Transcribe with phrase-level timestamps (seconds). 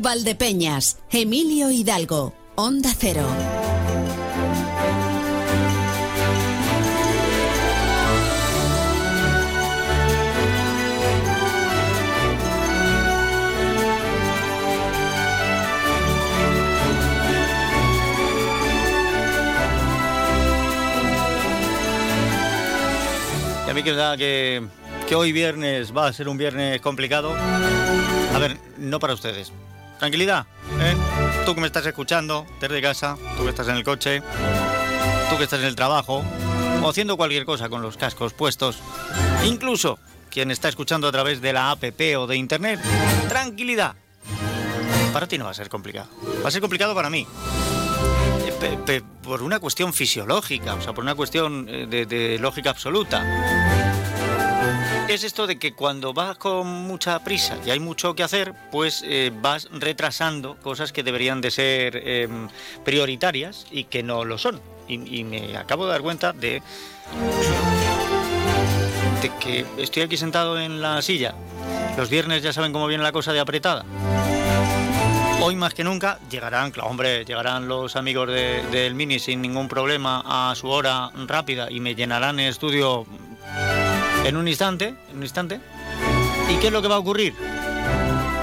[0.00, 3.26] Valdepeñas, Emilio Hidalgo, Onda Cero.
[23.66, 24.66] Y a mí que da que,
[25.06, 27.34] que hoy viernes va a ser un viernes complicado.
[27.34, 29.52] A ver, no para ustedes.
[29.98, 30.46] Tranquilidad,
[30.80, 30.96] ¿eh?
[31.44, 34.22] Tú que me estás escuchando desde casa, tú que estás en el coche,
[35.28, 36.24] tú que estás en el trabajo,
[36.82, 38.78] o haciendo cualquier cosa con los cascos puestos,
[39.44, 39.98] incluso
[40.30, 42.80] quien está escuchando a través de la APP o de internet,
[43.28, 43.96] tranquilidad.
[45.12, 46.08] Para ti no va a ser complicado.
[46.44, 47.26] Va a ser complicado para mí.
[48.60, 53.24] Eh, Por una cuestión fisiológica, o sea, por una cuestión eh, de lógica absoluta.
[55.08, 59.02] Es esto de que cuando vas con mucha prisa y hay mucho que hacer, pues
[59.06, 62.28] eh, vas retrasando cosas que deberían de ser eh,
[62.84, 64.60] prioritarias y que no lo son.
[64.86, 66.62] Y, me acabo de dar cuenta de,
[69.22, 71.34] de que estoy aquí sentado en la silla.
[71.96, 73.84] Los viernes ya saben cómo viene la cosa de apretada.
[75.42, 79.68] Hoy más que nunca llegarán, claro, hombre, llegarán los amigos de- del Mini sin ningún
[79.68, 83.06] problema a su hora rápida y me llenarán el estudio
[84.24, 85.60] en un instante, en un instante.
[86.50, 87.34] ¿Y qué es lo que va a ocurrir?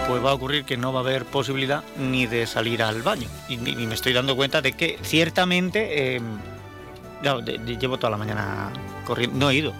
[0.08, 3.28] Pues va a ocurrir que no va a haber posibilidad ni de salir al baño.
[3.50, 6.22] Y, me estoy dando cuenta de que ciertamente, eh,
[7.80, 8.72] llevo toda la mañana
[9.06, 9.74] corriendo, no he ido.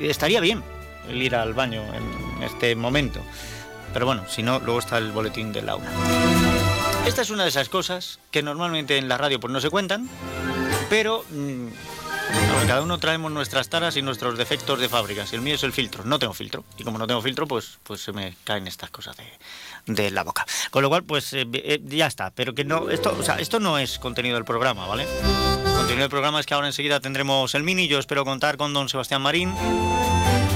[0.00, 0.62] Estaría bien
[1.08, 3.20] el ir al baño en este momento.
[3.92, 5.88] Pero bueno, si no, luego está el boletín de Laura.
[7.06, 10.08] Esta es una de esas cosas que normalmente en la radio pues no se cuentan,
[10.90, 11.68] pero mm,
[12.68, 15.26] cada uno traemos nuestras taras y nuestros defectos de fábrica.
[15.26, 16.64] Si el mío es el filtro, no tengo filtro.
[16.76, 19.24] Y como no tengo filtro, pues, pues se me caen estas cosas de,
[19.86, 20.44] de la boca.
[20.70, 22.30] Con lo cual, pues eh, eh, ya está.
[22.30, 25.06] Pero que no, esto, o sea, esto no es contenido del programa, ¿vale?
[25.64, 27.88] Contenido del programa es que ahora enseguida tendremos el mini.
[27.88, 29.54] Yo espero contar con don Sebastián Marín.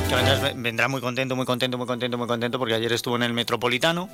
[0.09, 3.33] Que vendrá muy contento, muy contento, muy contento, muy contento, porque ayer estuvo en el
[3.33, 4.10] Metropolitano.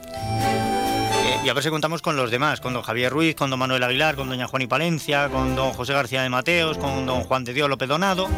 [1.45, 3.83] Y a ver si contamos con los demás, con don Javier Ruiz, con don Manuel
[3.83, 7.45] Aguilar, con doña Juan y Palencia, con don José García de Mateos, con don Juan
[7.45, 8.29] de Dios López Donado,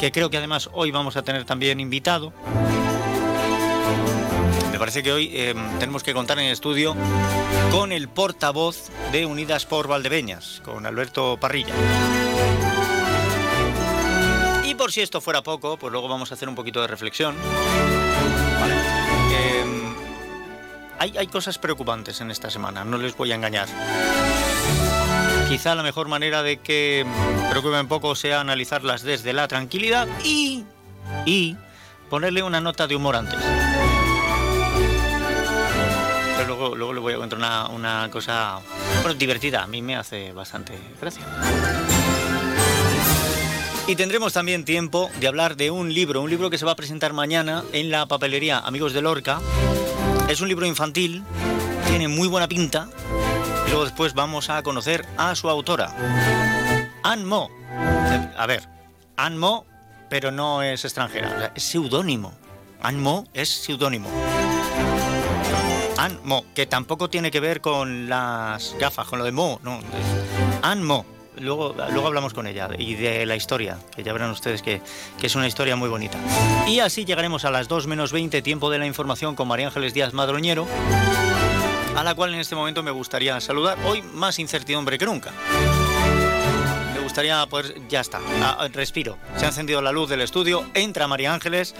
[0.00, 2.32] que creo que además hoy vamos a tener también invitado.
[4.72, 6.94] Me parece que hoy eh, tenemos que contar en el estudio
[7.70, 11.74] con el portavoz de Unidas por Valdebeñas, con Alberto Parrilla.
[14.64, 17.34] Y por si esto fuera poco, pues luego vamos a hacer un poquito de reflexión.
[20.98, 23.68] Hay, cosas preocupantes en esta semana, no les voy a engañar.
[25.48, 27.06] Quizá la mejor manera de que
[27.50, 30.64] preocupen poco sea analizarlas desde la tranquilidad y,
[31.24, 31.56] y
[32.10, 33.38] ponerle una nota de humor antes.
[36.36, 38.60] Pero luego, luego le voy a contar una, una cosa
[39.16, 41.24] divertida, a mí me hace bastante gracia.
[43.86, 46.76] Y tendremos también tiempo de hablar de un libro, un libro que se va a
[46.76, 49.40] presentar mañana en la papelería Amigos de Lorca.
[50.28, 51.24] Es un libro infantil,
[51.86, 52.90] tiene muy buena pinta.
[53.68, 55.90] Luego después vamos a conocer a su autora,
[57.02, 57.50] Anne Mo.
[58.36, 58.68] A ver,
[59.16, 59.64] Anne Mo,
[60.10, 62.34] pero no es extranjera, es seudónimo.
[62.82, 64.10] Anne Mo es seudónimo.
[65.96, 69.80] Anne Mo, que tampoco tiene que ver con las gafas, con lo de Mo, no.
[70.60, 71.06] Anne Mo.
[71.40, 74.80] Luego, luego hablamos con ella y de la historia, que ya verán ustedes que,
[75.20, 76.18] que es una historia muy bonita.
[76.66, 79.94] Y así llegaremos a las 2 menos 20, tiempo de la información con María Ángeles
[79.94, 80.66] Díaz Madroñero,
[81.96, 83.78] a la cual en este momento me gustaría saludar.
[83.84, 85.32] Hoy más incertidumbre que nunca.
[86.94, 87.74] Me gustaría poder...
[87.88, 88.20] Ya está,
[88.72, 89.16] respiro.
[89.36, 91.74] Se ha encendido la luz del estudio, entra María Ángeles,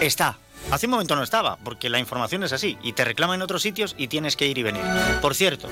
[0.00, 0.38] está.
[0.70, 3.62] Hace un momento no estaba, porque la información es así, y te reclama en otros
[3.62, 4.82] sitios y tienes que ir y venir.
[5.22, 5.68] Por cierto,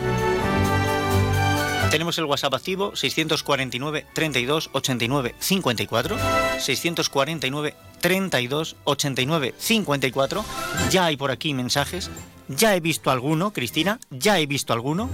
[1.97, 6.17] tenemos el WhatsApp activo 649 32 89 54
[6.59, 10.45] 649 32 89 54
[10.91, 12.11] ya hay por aquí mensajes.
[12.49, 15.09] Ya he visto alguno Cristina ya he visto alguno.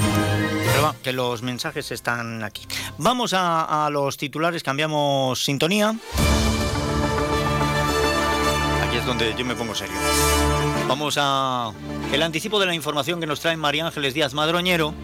[0.64, 2.66] Pero va, que los mensajes están aquí.
[2.96, 5.94] Vamos a, a los titulares cambiamos sintonía.
[8.82, 9.98] Aquí es donde yo me pongo serio.
[10.88, 11.70] Vamos a
[12.10, 14.94] el anticipo de la información que nos trae María Ángeles Díaz Madroñero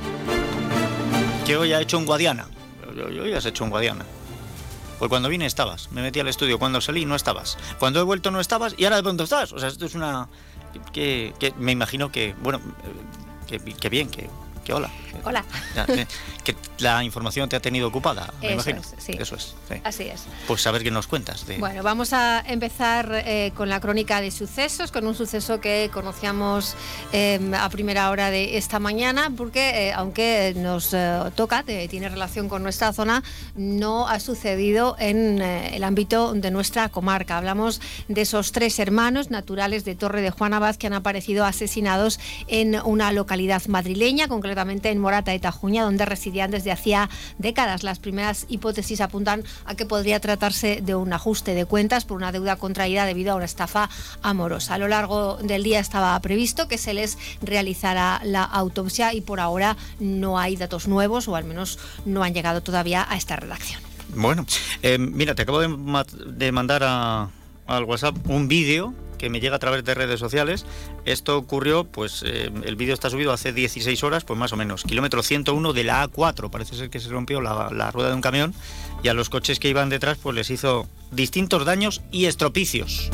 [1.44, 2.46] que hoy ha hecho un Guadiana.
[2.88, 4.04] Hoy hoy has hecho un Guadiana.
[4.98, 8.30] Pues cuando vine estabas, me metí al estudio, cuando salí no estabas, cuando he vuelto
[8.30, 9.52] no estabas y ahora de pronto estás.
[9.52, 10.28] O sea, esto es una...
[10.92, 12.60] que, me imagino que, bueno,
[13.46, 14.30] que bien, que,
[14.64, 14.90] que hola.
[15.24, 15.44] Hola.
[16.42, 18.80] que la información te ha tenido ocupada, me Eso imagino.
[18.80, 19.12] es, sí.
[19.18, 19.54] Eso es.
[19.68, 19.76] sí.
[19.84, 20.24] Así es.
[20.46, 21.46] Pues a ver qué nos cuentas.
[21.46, 21.58] De...
[21.58, 26.74] Bueno, vamos a empezar eh, con la crónica de sucesos, con un suceso que conocíamos
[27.12, 32.48] eh, a primera hora de esta mañana, porque eh, aunque nos eh, toca, tiene relación
[32.48, 33.22] con nuestra zona,
[33.56, 37.38] no ha sucedido en el ámbito de nuestra comarca.
[37.38, 42.18] Hablamos de esos tres hermanos naturales de Torre de Juan Abad que han aparecido asesinados
[42.48, 47.82] en una localidad madrileña, concretamente en Morata de Tajuña, donde residían desde hacía décadas.
[47.82, 52.32] Las primeras hipótesis apuntan a que podría tratarse de un ajuste de cuentas por una
[52.32, 53.90] deuda contraída debido a una estafa
[54.22, 54.74] amorosa.
[54.74, 59.40] A lo largo del día estaba previsto que se les realizara la autopsia y por
[59.40, 63.80] ahora no hay datos nuevos o al menos no han llegado todavía a esta redacción.
[64.14, 64.46] Bueno,
[64.82, 69.56] eh, mira, te acabo de, ma- de mandar al WhatsApp un vídeo que me llega
[69.56, 70.66] a través de redes sociales.
[71.06, 74.82] Esto ocurrió, pues eh, el vídeo está subido hace 16 horas, pues más o menos,
[74.82, 76.50] kilómetro 101 de la A4.
[76.50, 78.52] Parece ser que se rompió la, la rueda de un camión
[79.02, 83.10] y a los coches que iban detrás pues les hizo distintos daños y estropicios.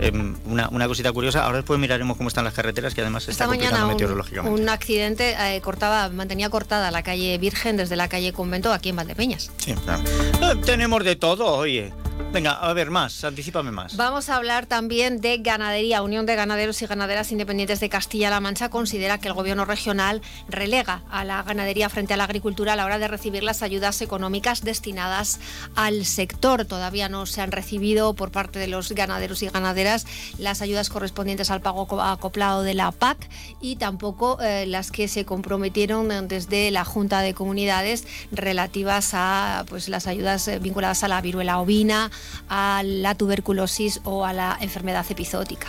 [0.00, 3.32] Em, una, una cosita curiosa, ahora después miraremos cómo están las carreteras, que además se
[3.32, 4.62] está Esta mañana un, meteorológicamente.
[4.62, 8.96] un accidente eh, cortaba, mantenía cortada la calle Virgen desde la calle Convento aquí en
[8.96, 9.50] Valdepeñas.
[9.58, 10.02] Sí, claro.
[10.02, 11.92] Eh, tenemos de todo, oye.
[12.32, 13.96] Venga, a ver, más, anticipame más.
[13.96, 16.00] Vamos a hablar también de ganadería.
[16.02, 21.02] Unión de Ganaderos y Ganaderas Independientes de Castilla-La Mancha considera que el gobierno regional relega
[21.10, 24.62] a la ganadería frente a la agricultura a la hora de recibir las ayudas económicas
[24.62, 25.40] destinadas
[25.74, 26.66] al sector.
[26.66, 30.06] Todavía no se han recibido por parte de los ganaderos y ganaderas
[30.38, 33.28] las ayudas correspondientes al pago co- acoplado de la PAC
[33.60, 39.64] y tampoco eh, las que se comprometieron eh, desde la Junta de Comunidades relativas a
[39.68, 42.10] pues, las ayudas eh, vinculadas a la viruela ovina,
[42.48, 45.68] a la tuberculosis o a la enfermedad epizootica.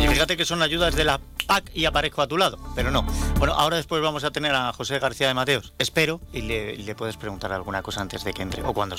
[0.00, 3.02] Y fíjate que son ayudas de la PAC y aparezco a tu lado, pero no.
[3.38, 6.94] Bueno, ahora después vamos a tener a José García de Mateos, espero, y le, le
[6.94, 8.96] puedes preguntar alguna cosa antes de que entre o cuando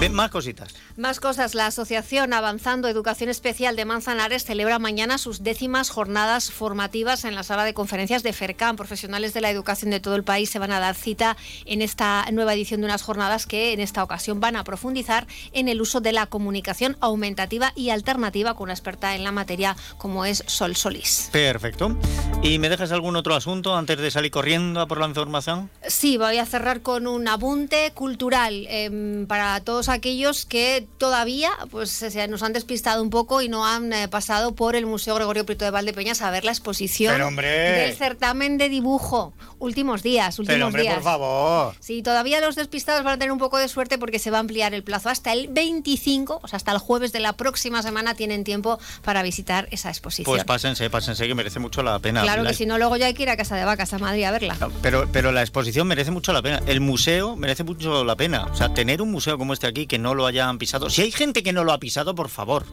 [0.00, 0.74] Ven, más cositas.
[0.96, 7.24] Más cosas, la Asociación Avanzando Educación Especial de Manzanares celebra mañana sus décimas jornadas formativas
[7.24, 8.76] en la sala de conferencias de FERCAM.
[8.76, 12.26] Profesionales de la educación de todo el país se van a dar cita en esta
[12.30, 16.00] nueva edición de unas jornadas que en esta ocasión van a profundizar en el uso
[16.00, 20.76] de la comunicación aumentativa y alternativa con una experta en la materia como es Sol
[20.76, 21.30] Solís.
[21.32, 21.96] Perfecto.
[22.42, 25.70] ¿Y me dejas algún otro asunto antes de salir corriendo a por la información?
[25.86, 31.90] Sí, voy a cerrar con un apunte cultural em, para todos aquellos que todavía pues,
[31.90, 35.44] se nos han despistado un poco y no han eh, pasado por el Museo Gregorio
[35.46, 39.34] Prieto de Valdepeñas a ver la exposición del certamen de dibujo.
[39.58, 40.94] Últimos días, últimos Pero hombre, días.
[40.94, 41.74] por favor.
[41.80, 44.40] Sí, todavía los despistados van a tener un poco de suerte porque se va a
[44.40, 48.14] ampliar el plazo hasta el 25, o sea, hasta el jueves de la próxima semana
[48.14, 50.24] tienen tiempo para visitar esa exposición.
[50.26, 52.22] Pues pásense, pásense, que merece mucho la pena.
[52.22, 53.98] claro La- que si no, luego ya hay que ir a Casa de Vacas a
[53.98, 54.56] Madrid a verla.
[54.82, 56.60] Pero, pero la exposición merece mucho la pena.
[56.66, 58.44] El museo merece mucho la pena.
[58.52, 60.90] O sea, tener un museo como este aquí que no lo hayan pisado.
[60.90, 62.64] Si hay gente que no lo ha pisado, por favor.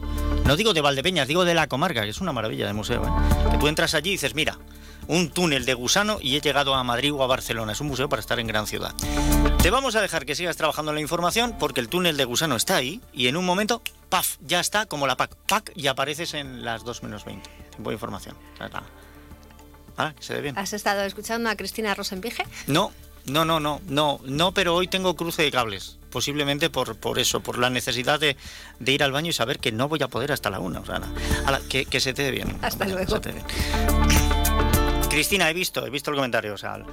[0.44, 3.04] No digo de Valdepeñas, digo de la comarca, que es una maravilla de museo.
[3.04, 3.50] ¿eh?
[3.50, 4.58] Que tú entras allí y dices, mira,
[5.08, 7.72] un túnel de gusano y he llegado a Madrid o a Barcelona.
[7.72, 8.94] Es un museo para estar en gran ciudad.
[9.62, 12.56] Te vamos a dejar que sigas trabajando en la información porque el túnel de gusano
[12.56, 14.36] está ahí y en un momento, ¡paf!
[14.40, 15.36] Ya está como la PAC.
[15.48, 15.72] ¡Pac!
[15.74, 17.48] Y apareces en las 2 menos 20.
[17.70, 18.36] Tiempo de información.
[19.96, 20.58] Ah, que se ve bien.
[20.58, 22.44] ¿Has estado escuchando a Cristina Rosenpige?
[22.66, 22.92] No,
[23.26, 25.98] no, no, no, no, no, pero hoy tengo cruce de cables.
[26.12, 28.36] Posiblemente por, por eso, por la necesidad de,
[28.78, 30.80] de ir al baño y saber que no voy a poder hasta la una.
[30.80, 31.00] O sea,
[31.46, 32.58] ala, que, que se te dé bien.
[32.62, 33.18] Hasta luego.
[35.08, 36.54] Cristina, he visto, he visto el comentario.
[36.54, 36.86] O sea, bien,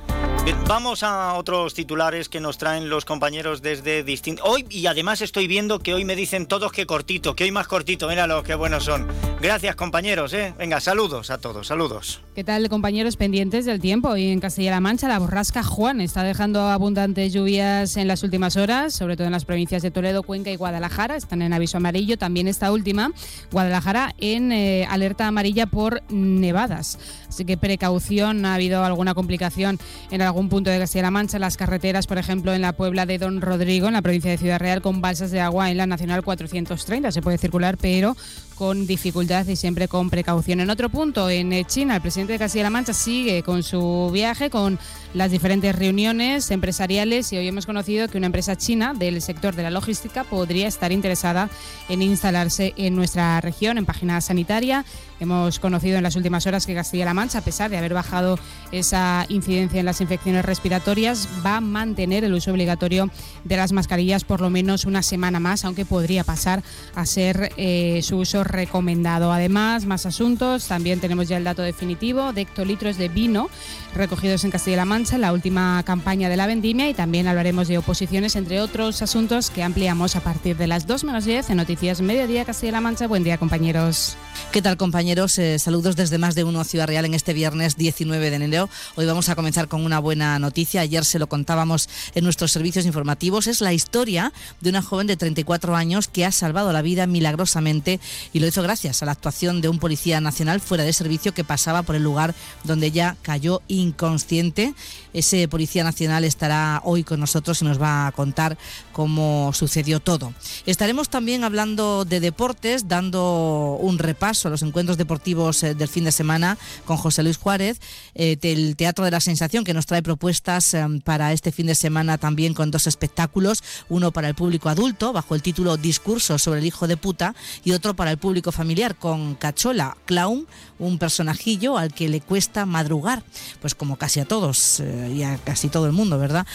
[0.67, 4.45] vamos a otros titulares que nos traen los compañeros desde distintos.
[4.47, 7.67] Hoy, y además estoy viendo que hoy me dicen todos que cortito, que hoy más
[7.67, 9.07] cortito, míralo, qué buenos son.
[9.41, 10.53] Gracias, compañeros, ¿eh?
[10.57, 12.21] Venga, saludos a todos, saludos.
[12.35, 14.09] ¿Qué tal, compañeros pendientes del tiempo?
[14.09, 18.93] Hoy en Castilla-La Mancha, la borrasca Juan está dejando abundantes lluvias en las últimas horas,
[18.93, 21.15] sobre todo en las provincias de Toledo, Cuenca y Guadalajara.
[21.15, 22.17] Están en aviso amarillo.
[22.17, 23.11] También esta última,
[23.51, 26.97] Guadalajara, en eh, alerta amarilla por nevadas.
[27.27, 29.79] Así que precaución, ha habido alguna complicación
[30.11, 33.41] en algún punto de Castilla-La Mancha, las carreteras, por ejemplo, en la Puebla de Don
[33.41, 37.11] Rodrigo, en la provincia de Ciudad Real, con balsas de agua en la Nacional 430.
[37.11, 38.15] Se puede circular, pero
[38.59, 40.59] con dificultad y siempre con precaución.
[40.59, 44.49] En otro punto, en eh, China, el presidente de Castilla-La Mancha sigue con su viaje,
[44.49, 44.77] con
[45.13, 49.63] las diferentes reuniones empresariales y hoy hemos conocido que una empresa china del sector de
[49.63, 51.49] la logística podría estar interesada
[51.87, 54.83] en instalarse en nuestra región, en página sanitaria.
[55.21, 58.37] Hemos conocido en las últimas horas que Castilla-La Mancha, a pesar de haber bajado
[58.73, 63.09] esa incidencia en las infecciones, respiratorias va a mantener el uso obligatorio
[63.45, 66.61] de las mascarillas por lo menos una semana más, aunque podría pasar
[66.93, 69.31] a ser eh, su uso recomendado.
[69.31, 73.49] Además, más asuntos, también tenemos ya el dato definitivo de hectolitros de vino
[73.95, 77.77] recogidos en Castilla-La Mancha en la última campaña de la vendimia y también hablaremos de
[77.77, 82.01] oposiciones, entre otros asuntos que ampliamos a partir de las 2 menos 10 en Noticias
[82.01, 83.07] Mediodía Castilla-La Mancha.
[83.07, 84.17] Buen día, compañeros.
[84.51, 85.37] ¿Qué tal, compañeros?
[85.37, 88.67] Eh, saludos desde más de uno Ciudad Real en este viernes 19 de enero.
[88.95, 90.81] Hoy vamos a comenzar con una buena noticia.
[90.81, 93.45] Ayer se lo contábamos en nuestros servicios informativos.
[93.45, 97.99] Es la historia de una joven de 34 años que ha salvado la vida milagrosamente
[98.33, 101.43] y lo hizo gracias a la actuación de un policía nacional fuera de servicio que
[101.43, 104.73] pasaba por el lugar donde ella cayó inconsciente.
[105.13, 108.57] Ese policía nacional estará hoy con nosotros y nos va a contar
[108.99, 110.33] cómo sucedió todo.
[110.65, 116.03] Estaremos también hablando de deportes, dando un repaso a los encuentros deportivos eh, del fin
[116.03, 117.79] de semana con José Luis Juárez,
[118.13, 121.75] eh, del Teatro de la Sensación, que nos trae propuestas eh, para este fin de
[121.75, 126.59] semana también con dos espectáculos, uno para el público adulto, bajo el título Discurso sobre
[126.59, 130.45] el hijo de puta, y otro para el público familiar, con Cachola, clown,
[130.79, 133.23] un personajillo al que le cuesta madrugar,
[133.61, 134.81] pues como casi a todos
[135.13, 136.47] y a casi todo el mundo, ¿verdad?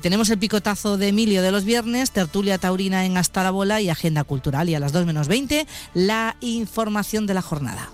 [0.00, 3.90] tenemos el picotazo de Emilio de los viernes, tertulia taurina en Hasta la Bola y
[3.90, 7.90] agenda cultural, y a las 2 menos 20, la información de la jornada.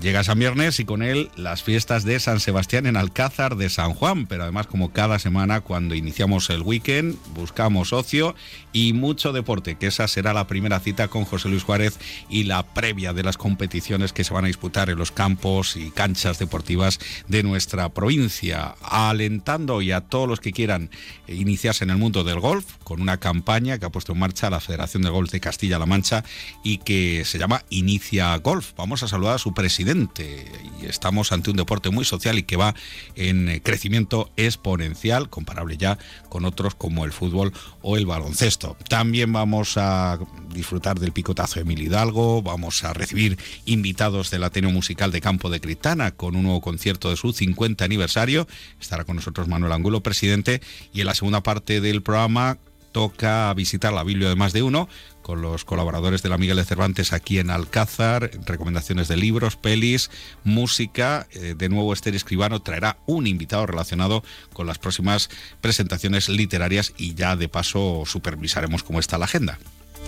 [0.00, 3.94] Llega San Viernes y con él las fiestas de San Sebastián en Alcázar de San
[3.94, 8.34] Juan, pero además como cada semana cuando iniciamos el weekend buscamos ocio
[8.74, 11.98] y mucho deporte, que esa será la primera cita con José Luis Juárez
[12.28, 15.90] y la previa de las competiciones que se van a disputar en los campos y
[15.90, 20.90] canchas deportivas de nuestra provincia, alentando y a todos los que quieran
[21.26, 24.60] iniciarse en el mundo del golf con una campaña que ha puesto en marcha la
[24.60, 26.22] Federación de Golf de Castilla-La Mancha
[26.62, 28.72] y que se llama Inicia Golf.
[28.76, 32.56] Vamos a saludar a su presidente y estamos ante un deporte muy social y que
[32.56, 32.74] va
[33.14, 37.52] en crecimiento exponencial, comparable ya con otros como el fútbol
[37.82, 38.76] o el baloncesto.
[38.88, 40.18] También vamos a
[40.52, 45.50] disfrutar del picotazo de Emil Hidalgo, vamos a recibir invitados del Ateneo Musical de Campo
[45.50, 48.48] de Cristana con un nuevo concierto de su 50 aniversario.
[48.80, 50.60] Estará con nosotros Manuel Angulo, presidente,
[50.92, 52.58] y en la segunda parte del programa
[52.92, 54.88] toca visitar la Biblia de más de uno
[55.26, 60.08] con los colaboradores de la Miguel de Cervantes aquí en Alcázar, recomendaciones de libros, pelis,
[60.44, 61.26] música.
[61.32, 65.28] Eh, de nuevo, Esther Escribano traerá un invitado relacionado con las próximas
[65.60, 69.58] presentaciones literarias y ya de paso supervisaremos cómo está la agenda.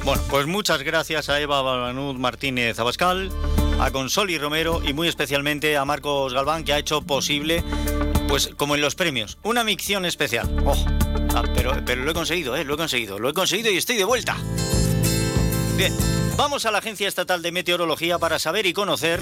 [0.05, 3.33] Bueno, pues muchas gracias a Eva Balanud Martínez Abascal,
[3.81, 7.65] a Consoli Romero y muy especialmente a Marcos Galván que ha hecho posible,
[8.29, 10.49] pues como en los premios, una micción especial.
[10.65, 10.77] Oh,
[11.35, 12.65] ah, pero, lo he conseguido, ¿eh?
[12.65, 14.37] lo he conseguido, lo he conseguido y estoy de vuelta.
[15.79, 15.97] Bien,
[16.37, 19.21] vamos a la Agencia Estatal de Meteorología para saber y conocer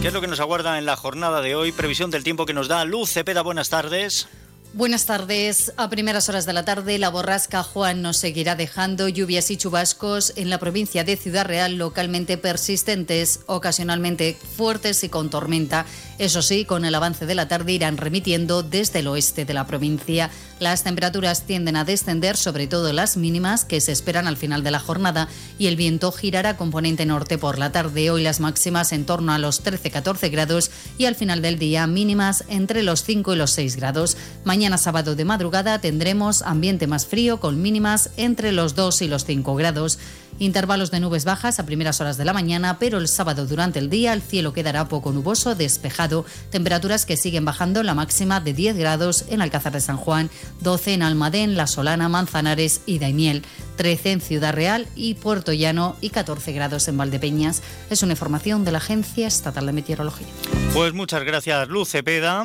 [0.00, 1.70] qué es lo que nos aguarda en la jornada de hoy.
[1.70, 3.42] Previsión del tiempo que nos da Luz Cepeda.
[3.42, 4.26] Buenas tardes.
[4.74, 5.72] Buenas tardes.
[5.78, 10.34] A primeras horas de la tarde, la borrasca Juan nos seguirá dejando lluvias y chubascos
[10.36, 15.86] en la provincia de Ciudad Real localmente persistentes, ocasionalmente fuertes y con tormenta.
[16.18, 19.66] Eso sí, con el avance de la tarde irán remitiendo desde el oeste de la
[19.66, 20.30] provincia.
[20.60, 24.72] Las temperaturas tienden a descender, sobre todo las mínimas que se esperan al final de
[24.72, 28.10] la jornada, y el viento girará componente norte por la tarde.
[28.10, 32.44] Hoy las máximas en torno a los 13-14 grados y al final del día mínimas
[32.48, 34.16] entre los 5 y los 6 grados.
[34.58, 39.24] Mañana sábado de madrugada tendremos ambiente más frío con mínimas entre los 2 y los
[39.24, 40.00] 5 grados.
[40.40, 43.88] Intervalos de nubes bajas a primeras horas de la mañana, pero el sábado durante el
[43.88, 46.26] día el cielo quedará poco nuboso, despejado.
[46.50, 50.28] Temperaturas que siguen bajando, la máxima de 10 grados en Alcázar de San Juan,
[50.62, 53.44] 12 en Almadén, La Solana, Manzanares y Daimiel,
[53.76, 57.62] 13 en Ciudad Real y Puerto Llano y 14 grados en Valdepeñas.
[57.90, 60.26] Es una información de la Agencia Estatal de Meteorología.
[60.74, 62.44] Pues muchas gracias, Luz Cepeda.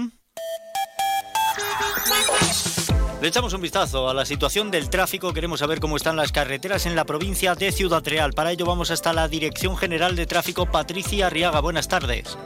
[3.21, 5.31] Le echamos un vistazo a la situación del tráfico.
[5.31, 8.33] Queremos saber cómo están las carreteras en la provincia de Ciudad Real.
[8.33, 11.61] Para ello vamos hasta la Dirección General de Tráfico, Patricia Arriaga.
[11.61, 12.37] Buenas tardes.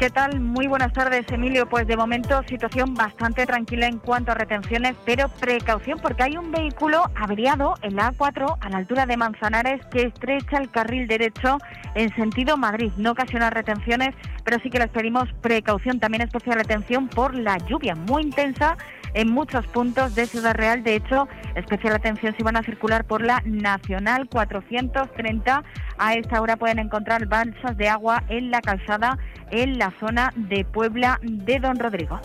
[0.00, 0.40] ¿Qué tal?
[0.40, 1.68] Muy buenas tardes, Emilio.
[1.68, 6.50] Pues de momento situación bastante tranquila en cuanto a retenciones, pero precaución porque hay un
[6.50, 11.58] vehículo averiado en la A4 a la altura de Manzanares que estrecha el carril derecho
[11.94, 12.90] en sentido Madrid.
[12.96, 17.94] No ocasiona retenciones, pero sí que les pedimos precaución, también especial atención por la lluvia
[17.94, 18.78] muy intensa
[19.14, 20.82] en muchos puntos de Ciudad Real.
[20.82, 25.64] De hecho, especial atención si van a circular por la Nacional 430.
[25.98, 29.18] A esta hora pueden encontrar balsas de agua en la calzada
[29.50, 32.20] en la zona de Puebla de Don Rodrigo.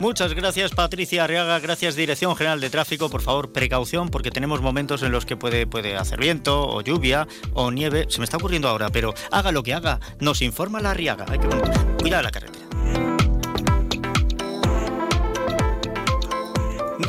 [0.00, 5.02] Muchas gracias Patricia Arriaga, gracias Dirección General de Tráfico, por favor precaución porque tenemos momentos
[5.02, 8.68] en los que puede, puede hacer viento o lluvia o nieve, se me está ocurriendo
[8.68, 13.07] ahora, pero haga lo que haga, nos informa la Arriaga, hay que la carretera.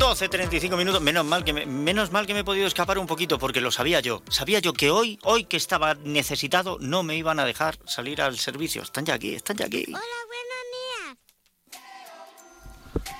[0.00, 1.02] 12.35 minutos.
[1.02, 3.70] Menos mal, que me, menos mal que me he podido escapar un poquito porque lo
[3.70, 4.22] sabía yo.
[4.30, 8.38] Sabía yo que hoy, hoy que estaba necesitado, no me iban a dejar salir al
[8.38, 8.82] servicio.
[8.82, 9.84] Están ya aquí, están ya aquí.
[9.88, 11.16] Hola, buenos
[13.04, 13.16] días.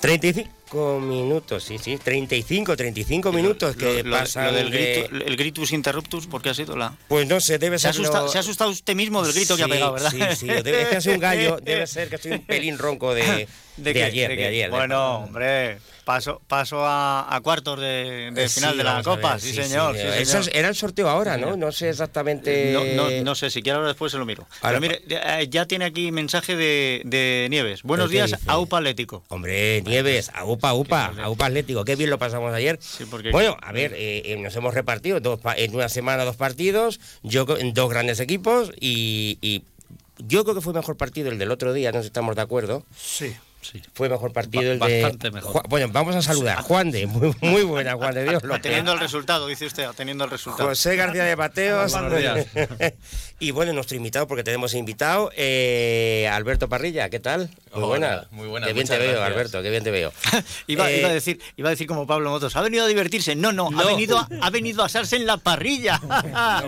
[0.00, 5.24] 35 minutos, sí, sí, 35, 35 minutos que Lo- lo- pasan lo del de- grito-
[5.26, 6.94] el gritus interruptus, ¿por qué ha sido la...?
[7.08, 8.02] Pues no sé, debe Se ha, ser...
[8.02, 10.10] asustado, lo- se ha asustado usted mismo del grito que ha pegado, ¿verdad?
[10.12, 13.12] Sí, sí, debe, es que soy un gallo, debe ser que estoy un pelín ronco
[13.14, 14.70] de, de, ayer, ¿De ayer.
[14.70, 15.78] de- Bueno, hombre,
[16.08, 19.52] paso, paso a, a cuartos de, de Eh, final sí, de la Copa, ver, sí,
[19.52, 19.94] señor.
[19.94, 21.54] sí, Eso era el sorteo ahora, ¿no?
[21.54, 22.72] No sé exactamente...
[22.72, 24.46] No, no, no sé, si quiere ahora después se lo miro.
[24.62, 25.02] Ahora- Pero mire,
[25.42, 27.82] eh, ya tiene aquí mensaje de, de Nieves.
[27.82, 28.42] Buenos ¿Qué días, dice?
[28.46, 29.22] AUPA Atlético.
[29.28, 32.78] Hombre, Nieves, aupa, aupa, aupa Atlético, qué bien lo pasamos ayer.
[33.10, 37.00] porque- bueno, a ver, eh, eh, nos hemos repartido dos en una semana dos partidos,
[37.22, 39.62] yo en dos grandes equipos y, y
[40.16, 42.40] yo creo que fue mejor partido el del otro día, no sé si estamos de
[42.40, 42.82] acuerdo.
[42.96, 43.36] Sí.
[43.92, 45.30] Fue mejor partido el de.
[45.32, 45.68] mejor.
[45.68, 46.62] Bueno, vamos a saludar.
[46.62, 48.42] Juan de, muy, muy buena, Juan de Dios.
[48.42, 48.62] López.
[48.62, 50.68] Teniendo el resultado, dice usted, teniendo el resultado.
[50.68, 51.92] José García de Mateos.
[53.40, 57.48] Y bueno, nuestro invitado, porque tenemos invitado, eh, Alberto Parrilla, ¿qué tal?
[57.72, 58.26] Muy Hola, buena.
[58.32, 59.22] muy buena, Qué bien te veo.
[59.22, 60.12] Alberto, qué bien te veo.
[60.66, 63.36] Iba, Eh, iba a decir, iba a decir como Pablo Motos, ha venido a divertirse.
[63.36, 63.86] No, no, Ha, No.
[63.86, 66.00] venido a, ha venido a asarse en la parrilla.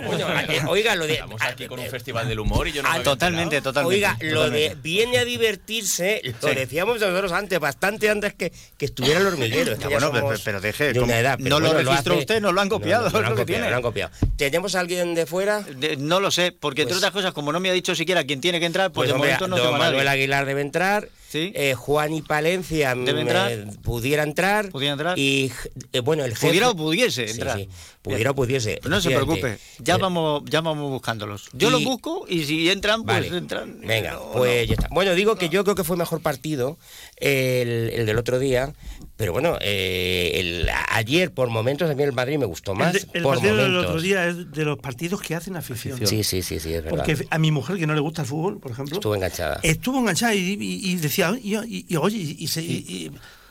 [0.07, 1.15] Bueno, eh, oiga, lo de.
[1.15, 3.73] Estamos aquí con un festival del humor y yo no Ah, totalmente, enterado.
[3.73, 3.97] totalmente.
[4.07, 6.55] Oiga, lo de viene a divertirse, lo Sí.
[6.55, 9.73] decíamos nosotros antes, bastante antes que, que estuviera el hormiguero.
[9.73, 11.39] Es que Ya, ya bueno, pero, pero deje, de una edad.
[11.43, 13.47] pero no lo registró hace- usted, nos lo han copiado, No, no, lo han copiado,
[13.47, 13.71] tiene.
[13.71, 14.13] lo han copiado.
[14.37, 15.63] ¿Tenemos a alguien de fuera?
[15.63, 18.23] De- no lo sé, porque entre Pues- otras cosas, como no me ha dicho siquiera
[18.25, 19.85] quién tiene que entrar, pues, Pues de hombre, momento no don nadie.
[19.87, 21.09] Manuel Aguilar debe entrar.
[21.31, 21.53] Sí.
[21.55, 23.53] eh, Juan y Palencia entrar.
[23.83, 24.69] pudiera entrar.
[24.71, 25.17] Pudiera entrar.
[25.17, 25.53] Y
[25.93, 26.49] eh, bueno, el jefe.
[26.49, 27.57] Pudiera o pudiese entrar.
[27.57, 27.69] sí,
[28.03, 28.81] pudiera o pudiese.
[28.83, 31.49] Pero no se preocupe, ya vamos, ya vamos buscándolos.
[31.53, 33.37] Yo y- los busco y si entran, pues Vale.
[33.39, 33.81] entran.
[33.81, 34.75] Venga, No, pues no.
[34.75, 34.89] ya está.
[34.91, 36.79] Bueno, digo que yo creo que fue mejor partido
[37.19, 38.73] el, el del otro día,
[39.17, 42.95] pero bueno, eh, el- ayer por momentos a mí el Madrid me gustó más.
[42.95, 45.99] el, de- el por partido del otro día es de los partidos que hacen afición.
[46.07, 46.91] Sí, sí, sí, sí, es verdad.
[47.05, 49.61] Porque a mi mujer, que no le gusta el fútbol, por ejemplo, Estuvo enganchada.
[49.63, 53.11] estuvo enganchada y, y- y decía, y, y- y oye, y, se-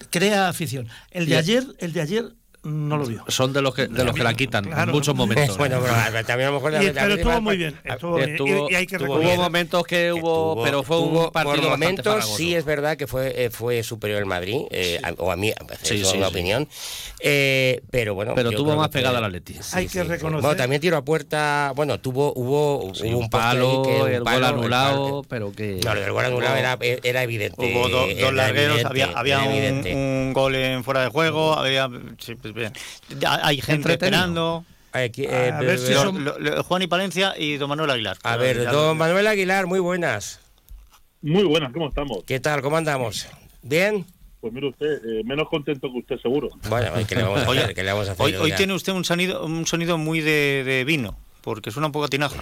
[0.09, 0.87] crea afición.
[1.11, 2.25] El de ayer, el de ayer
[2.63, 3.23] no lo vio.
[3.27, 4.83] Son de los que, de los que la quitan Claro.
[4.83, 5.57] en muchos momentos.
[5.57, 6.73] Bueno, pero a ver, también a lo mejor...
[6.83, 8.29] Y- a pero estuvo muy bien, estuvo bien.
[8.31, 12.35] Estuvo- Y- y hay que Hubo momentos que hubo, pero fue un partido por momentos
[12.35, 15.51] sí es verdad que fue eh, fue superior el Madrid eh, a- o a mí
[15.83, 16.31] Sí, eso es sí, una sí.
[16.33, 16.67] opinión
[17.21, 19.55] Eh, pero bueno Pero tuvo más pegada al Atleti.
[19.73, 23.83] Hay que reconocer- bueno también tiro a puerta bueno tuvo hubo, Sí, hubo un palo,
[23.83, 25.79] que- un el gol palo, el anulado, pero que...
[25.83, 29.39] no, del gol anulado era, era evidente Hubo dos largueros, había,
[29.93, 31.89] un, gol en fuera de juego, había,
[32.53, 32.71] pues
[33.09, 33.23] bien.
[33.43, 34.65] Hay gente esperando.
[34.91, 37.91] Aquí, eh, A ver si pero- son- Lo- lo- Juan y Palencia y don Manuel
[37.91, 38.17] Aguilar.
[38.23, 40.39] a ver don Manuel Aguilar muy buenas
[41.21, 42.23] Muy buenas, ¿cómo estamos?
[42.25, 43.27] qué tal cómo andamos
[43.61, 44.03] bien
[44.41, 46.49] Pues mire usted, eh, menos contento que usted seguro.
[46.69, 47.75] bueno ¿qué le vamos a Oye, hacer?
[47.75, 48.37] ¿Qué le vamos a hacer?
[48.37, 52.05] Hoy, tiene usted un sonido, un sonido muy de, de vino, porque suena un poco
[52.05, 52.41] a tinaja.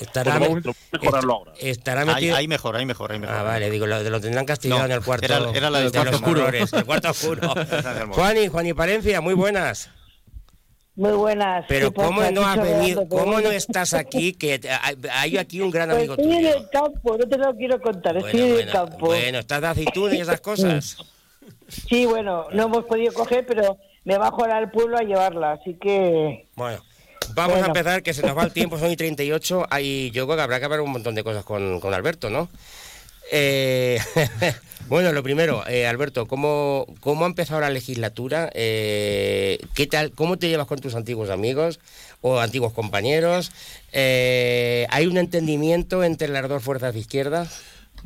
[0.00, 1.52] Estará, Pues a mejorarlo ahora.
[1.60, 3.36] estará Ahí, metido ahí mejor, ahí mejor, ahí mejor.
[3.36, 5.24] Ah, vale, digo, lo, lo tendrán castigado No, en el cuarto.
[5.26, 6.40] era- era la del de cuarto los oscuro.
[6.42, 7.54] horrores, el cuarto oscuro.
[8.12, 9.90] Juan y Juan y Palencia, muy buenas.
[10.96, 11.64] Muy buenas.
[11.68, 13.50] Pero Sí, pues, cómo aquí no has venido, cómo no bueno.
[13.52, 16.56] estás aquí, que te- hay, hay aquí un gran Pues amigo estoy en tuyo.
[16.56, 19.06] el campo, no te lo quiero contar, estoy Bueno, en el bueno, campo.
[19.06, 20.96] bueno, estás de aceituna y esas cosas.
[21.68, 25.74] Sí, bueno, no hemos podido coger, pero me bajo ahora al pueblo a llevarla, así
[25.80, 26.48] que...
[26.56, 26.82] Bueno,
[27.34, 27.64] vamos Bueno.
[27.64, 29.66] a empezar, que se nos va el tiempo, son y 38.
[29.70, 32.48] Hay, yo creo que habrá que hablar un montón de cosas con, con Alberto, ¿no?
[33.30, 33.98] Eh,
[34.88, 38.50] bueno, lo primero, eh, Alberto, ¿cómo, ¿cómo ha empezado la legislatura?
[38.54, 41.78] Eh, ¿qué tal, ¿Cómo te llevas con tus antiguos amigos
[42.22, 43.52] o antiguos compañeros?
[43.92, 47.46] Eh, ¿Hay un entendimiento entre las dos fuerzas de izquierda?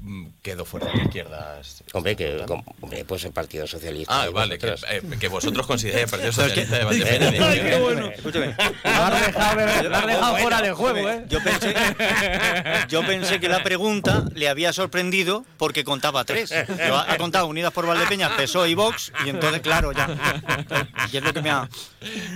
[0.04, 1.84] Mm, Quedo fuera de izquierdas.
[1.92, 2.44] Hombre, que
[2.80, 4.22] hombre, pues el Partido Socialista.
[4.22, 4.90] Ah, vale, que, vosotros.
[4.92, 6.84] eh, que vosotros consideráis el Partido Socialista de
[7.44, 8.06] Ay, qué bueno.
[8.08, 8.46] Escúchame.
[8.84, 11.24] Lo has dejado, lo has dejado fuera de juego, ¿eh?
[11.28, 11.74] Yo pensé,
[12.88, 16.50] yo pensé que la pregunta le había sorprendido porque contaba tres.
[16.50, 20.08] Yo contado Unidas por Valdepeñas, PSOE y Vox, y entonces, claro, ya.
[21.12, 21.68] Y es lo que me ha.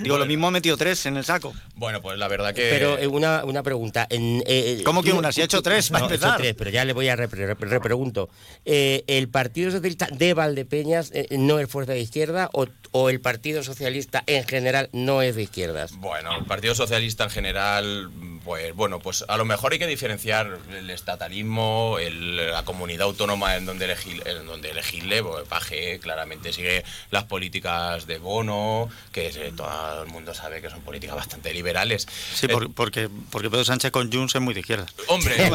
[0.02, 1.52] Digo, lo mismo ha metido tres en el saco.
[1.74, 2.68] Bueno, pues la verdad que.
[2.70, 4.07] Pero eh, una, una pregunta.
[4.09, 5.33] en, eh, ¿Cómo que una?
[5.33, 6.38] Si ha hecho tres, para No, he hecho empezar.
[6.40, 8.29] tres, pero ya le voy a repre- repregunto.
[8.64, 13.21] Eh, ¿El Partido Socialista de Valdepeñas eh, no es fuerza de izquierda o, o el
[13.21, 15.92] Partido Socialista en general no es de izquierdas?
[15.97, 18.11] Bueno, el Partido Socialista en general,
[18.47, 23.57] Pues bueno, pues a lo mejor hay que diferenciar el estatalismo, el- la comunidad autónoma
[23.57, 29.33] en donde elegir, en donde elegirle, porque Paje claramente sigue las políticas de bono, que
[29.33, 32.07] se- todo el mundo sabe que son políticas bastante liberales.
[32.35, 34.87] Sí, Eh, por- porque, porque Pedro Sánchez con Junts es muy de izquierda.
[35.09, 35.35] Hombre.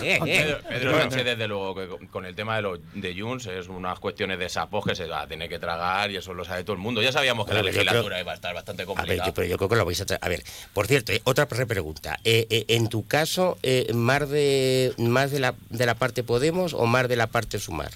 [0.00, 0.92] Pedro- Pedro
[1.24, 4.84] Desde luego, que con- el tema de, los de Junts es unas cuestiones de sapos
[4.84, 7.02] que se va a tener que tragar y eso lo sabe todo el mundo.
[7.02, 9.34] Ya sabíamos que la creo- legislatura iba a estar bastante A ver, complicada.
[9.34, 10.04] pero yo creo que lo vais a.
[10.20, 12.18] A ver, por cierto, eh, otra pregunta.
[12.24, 16.74] Eh, eh, en tu caso, eh, ¿más, de, más de, la, de la parte Podemos
[16.74, 17.90] o más de la parte Sumar?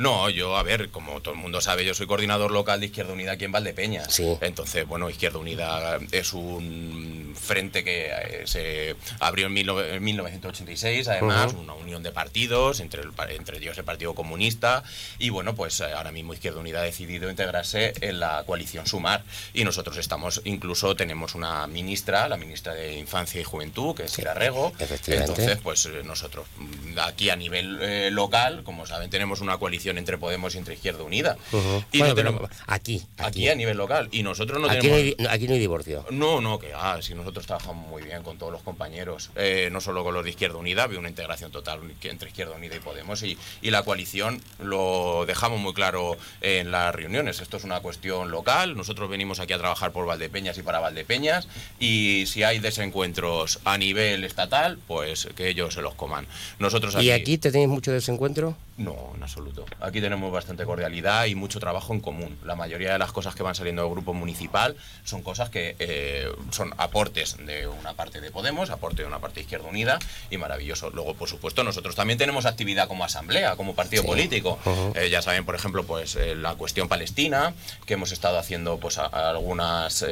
[0.00, 3.12] No, yo, a ver, como todo el mundo sabe, yo soy coordinador local de Izquierda
[3.12, 4.08] Unida aquí en Valdepeñas.
[4.40, 10.02] Entonces, bueno, Izquierda Unida es un frente que eh, se abrió en, mil nove- en
[10.02, 14.82] 1986, además, una unión de partidos, entre, el, entre ellos el Partido Comunista,
[15.18, 19.22] y bueno, pues eh, ahora mismo Izquierda Unida ha decidido integrarse en la coalición Sumar,
[19.54, 24.12] y nosotros estamos, incluso tenemos una ministra, la ministra de Infancia y Juventud, que es
[24.12, 25.30] Sira Rego, efectivamente.
[25.32, 29.89] entonces, pues eh, nosotros mm, aquí a nivel eh, local, como saben, tenemos una coalición
[29.98, 31.36] entre Podemos y entre Izquierda Unida.
[31.52, 31.84] Ujú.
[31.92, 34.08] Y Bueno, no pero tenemos- aquí, aquí a nivel local.
[34.12, 35.00] Y nosotros no aquí, no tenemos...
[35.00, 36.04] hay, no- aquí no hay divorcio.
[36.10, 39.80] No, no, que ah, si nosotros trabajamos muy bien con todos los compañeros, eh, no
[39.80, 43.22] solo con los de Izquierda Unida, había una integración total entre Izquierda Unida y Podemos
[43.22, 47.40] y, y la coalición lo dejamos muy claro en las reuniones.
[47.40, 51.48] Esto es una cuestión local, nosotros venimos aquí a trabajar por Valdepeñas y para Valdepeñas
[51.78, 56.26] y si hay desencuentros a nivel estatal, pues que ellos se los coman.
[56.58, 58.56] Nosotros ¿Y aquí te tenéis mucho desencuentro?
[58.78, 59.66] no, en absoluto.
[59.80, 62.38] Aquí tenemos bastante cordialidad y mucho trabajo en común.
[62.44, 66.28] La mayoría de las cosas que van saliendo del grupo municipal son cosas que eh,
[66.50, 69.98] son aportes de una parte de Podemos, aporte de una parte de Izquierda Unida
[70.30, 70.90] y maravilloso.
[70.90, 74.08] Luego, por supuesto, nosotros también tenemos actividad como asamblea, como partido Sí.
[74.08, 74.58] político.
[74.94, 77.54] Eh, ya saben, por ejemplo, pues eh, la cuestión palestina,
[77.86, 80.04] que hemos estado haciendo pues a- a algunas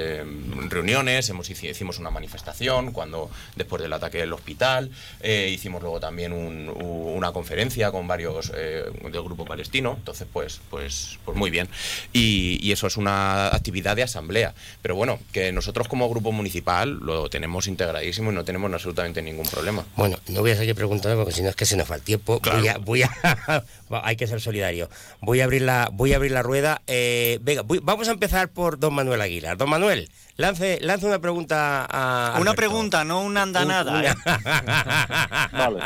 [0.68, 4.90] reuniones, hemos hici- hicimos una manifestación cuando después del ataque del hospital,
[5.22, 11.36] hicimos luego también un- una conferencia con varios del grupo palestino, entonces pues pues pues
[11.36, 11.68] muy bien.
[12.12, 16.98] Y, y eso es una actividad de asamblea, pero bueno, que nosotros como grupo municipal
[17.02, 19.84] lo tenemos integradísimo y no tenemos absolutamente ningún problema.
[19.96, 22.02] Bueno, no voy a seguir preguntando porque si no es que se nos va el
[22.02, 22.40] tiempo.
[22.40, 23.64] Voy a, voy a-
[24.04, 24.88] hay que ser solidario.
[25.20, 26.82] Voy a abrir la, voy a abrir la rueda.
[26.86, 29.56] Eh, venga, voy- vamos a empezar por don Manuel Aguilar.
[29.56, 32.38] Don Manuel, lance, lance una pregunta a.
[32.40, 33.98] Una pregunta, no una andanada.
[33.98, 34.14] Un- ¿eh?
[35.52, 35.80] Vale.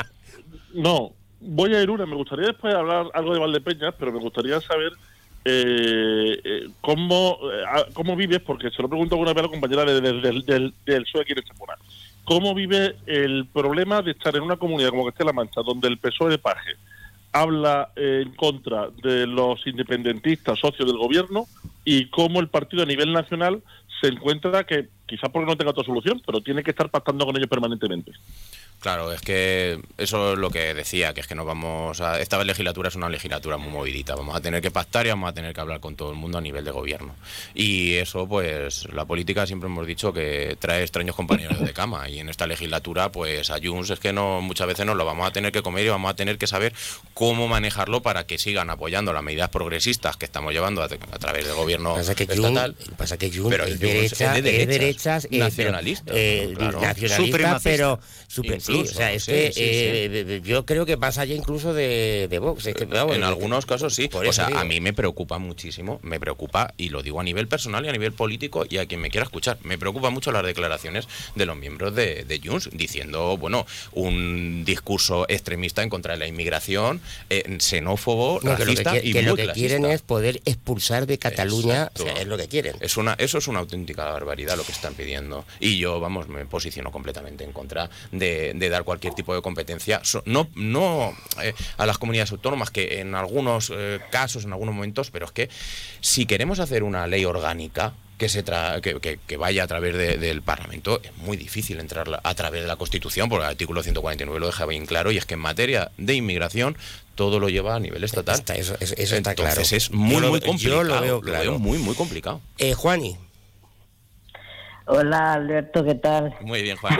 [0.75, 2.07] No, voy a ir una.
[2.07, 4.93] Me gustaría después hablar algo de Valdepeñas, pero me gustaría saber
[5.45, 9.85] eh, eh, cómo, eh, cómo vives, porque se lo pregunto alguna vez a la compañera
[9.85, 11.75] de- de- del, del, del PSOE aquí en Estepona.
[12.25, 16.31] ¿Cómo vive el problema de estar en una comunidad como Castilla-La Mancha, donde el PSOE
[16.31, 16.77] de Paje
[17.33, 21.47] habla eh, en contra de los independentistas socios del gobierno
[21.85, 23.63] y cómo el partido a nivel nacional
[24.01, 27.37] se encuentra que, quizás porque no tenga otra solución, pero tiene que estar pactando con
[27.37, 28.13] ellos permanentemente?
[28.81, 32.19] Claro, es que eso es lo que decía, que es que nos vamos a...
[32.19, 35.35] Esta legislatura es una legislatura muy movidita, vamos a tener que pactar y vamos a
[35.35, 37.15] tener que hablar con todo el mundo a nivel de gobierno.
[37.55, 42.19] Y eso, pues, la política siempre hemos dicho que trae extraños compañeros de cama y
[42.19, 45.31] en esta legislatura, pues, a Junts es que no muchas veces nos lo vamos a
[45.31, 46.73] tener que comer y vamos a tener que saber
[47.13, 51.45] cómo manejarlo para que sigan apoyando las medidas progresistas que estamos llevando a, a través
[51.45, 52.75] del gobierno Pasa que estatal.
[52.83, 56.13] Jun, pasa que Jun Pero es, es derecha, de es derechas, derechas, eh, pero, nacionalista,
[56.15, 56.81] eh, claro.
[56.81, 61.35] nacionalista, pero super, sí, o Incluso, sea, es que eh, yo creo que pasa allá
[61.35, 62.67] incluso de, de Vox.
[62.67, 64.09] es que, vamos, en algunos casos sí.
[64.09, 64.59] por O sea, digo.
[64.59, 67.93] a mí me preocupa muchísimo, me preocupa, y lo digo a nivel personal y a
[67.93, 71.57] nivel político y a quien me quiera escuchar, me preocupa mucho las declaraciones de los
[71.57, 77.59] miembros de, de Junts diciendo, bueno, un discurso extremista en contra de la inmigración, eh,
[77.59, 81.83] xenófobo, No, que lo que, y que lo que quieren es poder expulsar de Cataluña,
[81.85, 82.03] Exacto.
[82.03, 82.77] o sea, es lo que quieren.
[82.81, 85.45] Es una, eso es una auténtica barbaridad lo que están pidiendo.
[85.61, 90.01] Y yo, vamos, me posiciono completamente en contra de, de dar cualquier tipo de competencia,
[90.03, 94.75] so- no, no eh, a las comunidades autónomas, que en algunos eh, casos, en algunos
[94.75, 95.49] momentos, pero es que
[96.01, 99.95] si queremos hacer una ley orgánica, que, se tra- que, que- que vaya a través
[99.97, 103.83] de- del Parlamento, es muy difícil entrar a través de la Constitución, porque el artículo
[103.83, 106.77] 149 lo deja bien claro, y es que en materia de inmigración
[107.17, 108.41] todo lo lleva a nivel estatal.
[108.57, 109.61] eso, eso- eso está claro.
[109.61, 111.21] Es muy, Yo lo- muy yo complicado.
[111.21, 112.41] lo veo muy, muy complicado.
[112.59, 113.17] Eh, Juani.
[114.87, 116.35] Hola Alberto, ¿qué tal?
[116.41, 116.97] Muy bien, Juan.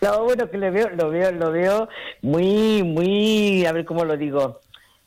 [0.00, 1.88] Lo bueno que le veo, lo veo, lo veo
[2.22, 4.60] muy, muy, a ver cómo lo digo.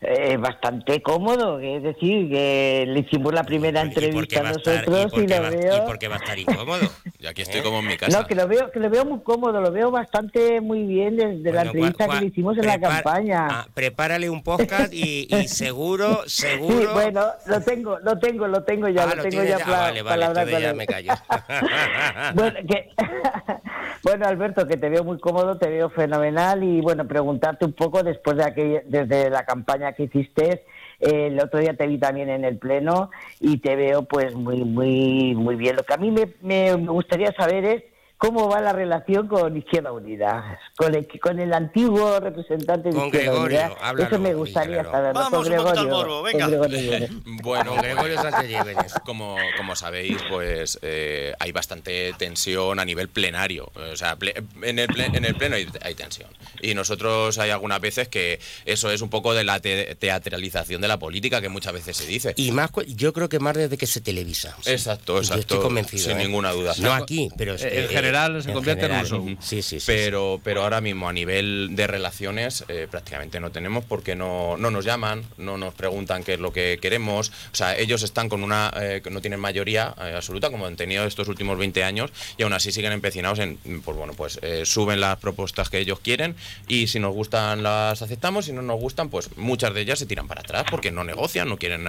[0.06, 5.42] Eh, bastante cómodo, es decir, que le hicimos la primera entrevista a nosotros y, lo
[5.50, 5.78] veo...
[5.78, 6.82] ¿Y por qué va a estar incómodo?
[7.20, 8.20] Yo aquí estoy como en mi casa.
[8.20, 11.52] No, que lo veo, que lo veo muy cómodo, lo veo bastante muy bien desde
[11.52, 13.48] la entrevista que le hicimos en la campaña.
[13.50, 16.80] Ah, prepárale un podcast y, y seguro, seguro.
[16.80, 19.66] Sí, bueno, lo tengo, lo tengo, lo tengo ya, Ah, lo, tengo ya, ya.
[19.66, 20.76] pla- Ah, vale, vale, ya él.
[20.76, 21.14] me callo.
[22.36, 22.90] bueno, que-
[24.04, 28.04] bueno, Alberto, que te veo muy cómodo, te veo fenomenal y bueno, preguntarte un poco
[28.04, 30.64] después de aquella, desde la campaña que hiciste.
[31.00, 34.64] eh, el otro día te vi también en el pleno y te veo pues muy
[34.64, 35.76] muy muy bien.
[35.76, 37.84] Lo que a mí me, me- me gustaría saber es
[38.24, 43.08] cómo va la relación con Izquierda Unida, con el, con el antiguo representante de Con
[43.08, 43.76] Izquierda Gregorio, Unida.
[43.82, 45.14] háblalo, Eso me gustaría saberlo.
[45.20, 46.48] Vamos con Gregorio, morbo, con venga.
[46.48, 47.08] Gregorio.
[47.44, 48.94] Bueno, Gregorio Sánchez Llévenes.
[49.06, 53.70] Como, como sabéis, pues eh, hay bastante tensión a nivel plenario.
[53.76, 56.30] O sea, ple- en, el ple- en el pleno hay, hay tensión.
[56.62, 60.88] Y nosotros hay algunas veces que eso es un poco de la te- teatralización de
[60.88, 62.34] la política que muchas veces se dice.
[62.38, 64.56] Y más, yo creo que más desde que se televisa.
[64.62, 64.72] Sí.
[64.72, 65.40] Exacto, Yo exacto.
[65.42, 66.04] estoy convencido.
[66.04, 66.24] Sin ¿eh?
[66.24, 66.74] ninguna duda.
[66.80, 69.38] No aquí, pero Eh, en general se convierte en un show.
[69.40, 69.86] Sí, sí, sí.
[69.86, 74.72] pero, pero ahora mismo a nivel de relaciones eh, prácticamente no tenemos porque no, no
[74.72, 77.30] nos llaman, no nos preguntan qué es lo que queremos.
[77.52, 80.76] O sea, ellos están con una, eh, que no tienen mayoría eh, absoluta como han
[80.76, 84.64] tenido estos últimos 20 años y aún así siguen empecinados en, pues bueno, pues eh,
[84.66, 86.36] suben las propuestas que ellos quieren
[86.68, 90.06] y si nos gustan las aceptamos, si no nos gustan, pues muchas de ellas se
[90.06, 91.84] tiran para atrás porque no negocian, no quieren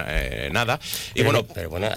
[0.51, 0.79] nada.
[1.13, 1.89] Y Pero, bueno, pero bueno,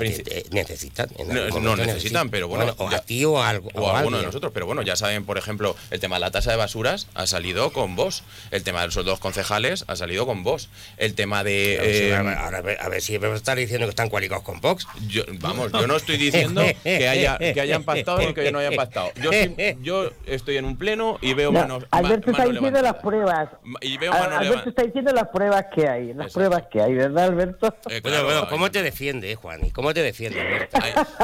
[0.50, 1.08] necesitan.
[1.16, 1.28] en
[1.62, 2.74] no, necesitan, pero bueno.
[2.78, 4.52] o ya- a ti o a, algo, o a de nosotros.
[4.52, 7.72] Pero bueno, ya saben, por ejemplo, el tema de la tasa de basuras ha salido
[7.72, 8.22] con vos.
[8.50, 10.68] El tema de los dos concejales ha salido con vos.
[10.96, 12.08] El tema de.
[12.08, 14.60] Eh, ahora, ahora, a ver- a ver si me estás diciendo que están cualicados con
[14.60, 14.86] Vox.
[15.08, 18.74] yo- vamos, yo no estoy diciendo que, haya, que hayan pactado ni que no hayan
[18.74, 19.12] pactado.
[19.22, 21.84] Yo, sí- yo estoy en un pleno y veo No, manos.
[21.90, 23.48] Alberto ma- está mano diciendo las pruebas.
[23.80, 27.66] Y veo Alberto está diciendo las pruebas que hay, las pruebas que hay, ¿verdad, Alberto?
[27.68, 29.70] Eh, Bueno, claro, bueno, hay- ¿cómo te defiende, Juan?
[29.70, 30.78] ¿Cómo te defiende, Alberto?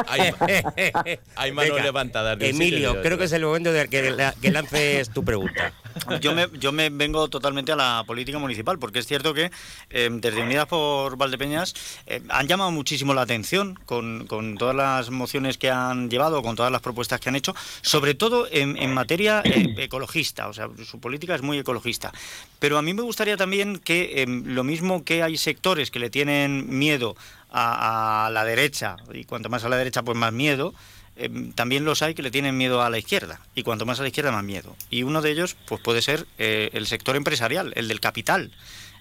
[0.08, 0.20] hay,
[1.36, 2.38] hay manos Venga, levantadas.
[2.40, 3.18] y Emilio, creo otro.
[3.18, 5.72] que es el momento de que, la- que lances tu pregunta.
[6.20, 9.50] Yo me, yo me vengo totalmente a la política municipal, porque es cierto que
[9.90, 11.72] eh, desde Unidas por Valdepeñas
[12.06, 16.56] eh, han llamado muchísimo la atención con, con todas las mociones que han llevado, con
[16.56, 20.68] todas las propuestas que han hecho, sobre todo en, en materia eh, ecologista, o sea,
[20.84, 22.12] su política es muy ecologista.
[22.58, 26.10] Pero a mí me gustaría también que eh, lo mismo que hay sectores que le
[26.10, 27.16] tienen miedo
[27.50, 30.74] a, a la derecha, y cuanto más a la derecha, pues más miedo,
[31.16, 34.02] eh, también los hay que le tienen miedo a la izquierda y cuanto más a
[34.02, 37.72] la izquierda más miedo y uno de ellos pues puede ser eh, el sector empresarial
[37.76, 38.50] el del capital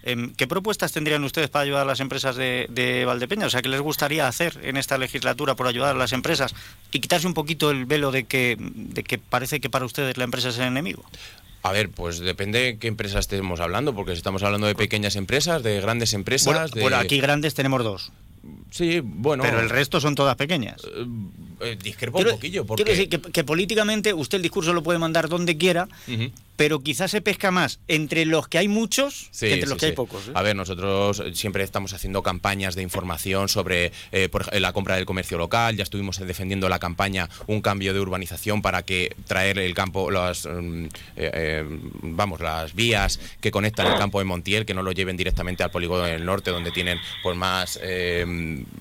[0.05, 3.47] Em, ¿Qué propuestas tendrían ustedes para ayudar a las empresas de, de Valdepeña?
[3.47, 6.53] O sea, ¿qué les gustaría hacer en esta legislatura por ayudar a las empresas
[6.91, 10.25] y quitarse un poquito el velo de que, de que parece que para ustedes la
[10.25, 11.05] empresa es el enemigo?
[11.61, 15.63] A ver, pues depende qué empresas estemos hablando, porque si estamos hablando de pequeñas empresas,
[15.63, 16.45] de grandes empresas.
[16.47, 16.81] Bueno, de...
[16.81, 18.11] bueno, aquí grandes tenemos dos.
[18.71, 19.43] Sí, bueno.
[19.43, 20.81] Pero el resto son todas pequeñas.
[21.63, 22.83] Eh, discrepo Quiero- un poquillo, porque.
[22.83, 25.87] Quiero decir que, que políticamente usted el discurso lo puede mandar donde quiera,
[26.55, 29.79] pero quizás se pesca más entre los que hay muchos Sí, que entre sí, los
[29.79, 30.27] que hay pocos.
[30.27, 30.31] ¿eh?
[30.35, 35.05] A ver, nosotros siempre estamos haciendo campañas de información sobre eh, por la compra del
[35.05, 35.75] comercio local.
[35.75, 40.45] Ya estuvimos defendiendo la campaña un cambio de urbanización para que traer el campo, las
[40.45, 41.63] mm, eh, eh,
[42.03, 45.71] vamos, las vías que conectan el campo de Montiel, que no lo lleven directamente al
[45.71, 48.25] polígono del norte, donde tienen pues más eh,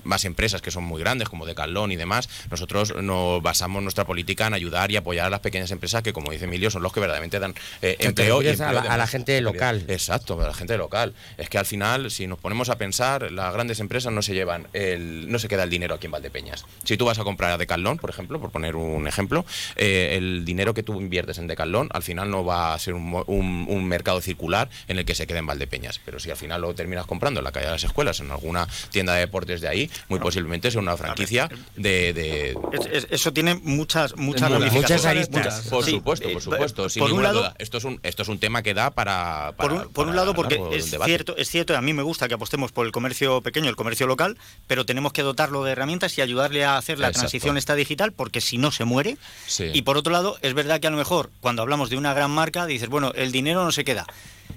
[0.05, 2.29] más empresas que son muy grandes, como Decathlon y demás.
[2.51, 2.72] Nosotros
[3.03, 6.45] nos basamos nuestra política en ayudar y apoyar a las pequeñas empresas que, como dice
[6.45, 8.43] Emilio, son los que verdaderamente dan eh, empleo.
[8.43, 9.85] y a la- a gente local.
[9.89, 11.15] Exacto, a la gente local.
[11.39, 14.67] Es que al final, si nos ponemos a pensar, las grandes empresas no se llevan,
[14.73, 16.65] el, no se queda el dinero aquí en Valdepeñas.
[16.85, 19.45] Si tú vas a comprar a Decathlon, por ejemplo, por poner un ejemplo,
[19.77, 23.05] eh, el dinero que tú inviertes en Decathlon al final no va a ser un,
[23.05, 26.01] mo- un- un mercado circular en el que se quede en Valdepeñas.
[26.05, 28.67] Pero si al final lo terminas comprando en la calle de las escuelas, en alguna
[28.91, 32.13] tienda de deportes de ahí, muy posiblemente sea una franquicia de...
[32.13, 35.67] de- Es- es- eso tiene muchas muchas Muchas aristas.
[35.69, 37.55] Por Sí, supuesto, eh, por supuesto, sin por un lado, duda.
[37.59, 40.35] Esto es un esto es un tema que da para, por un, por un lado,
[40.35, 41.11] porque es debate.
[41.11, 44.07] cierto, es cierto, a mí me gusta que apostemos por el comercio pequeño, el comercio
[44.07, 47.21] local, pero tenemos que dotarlo de herramientas y ayudarle a hacer la Exacto.
[47.29, 49.17] transición esta digital, porque si no se muere.
[49.47, 49.71] Sí.
[49.73, 52.31] Y por otro lado, es verdad que a lo mejor cuando hablamos de una gran
[52.31, 54.07] marca, dices, bueno, el dinero no se queda.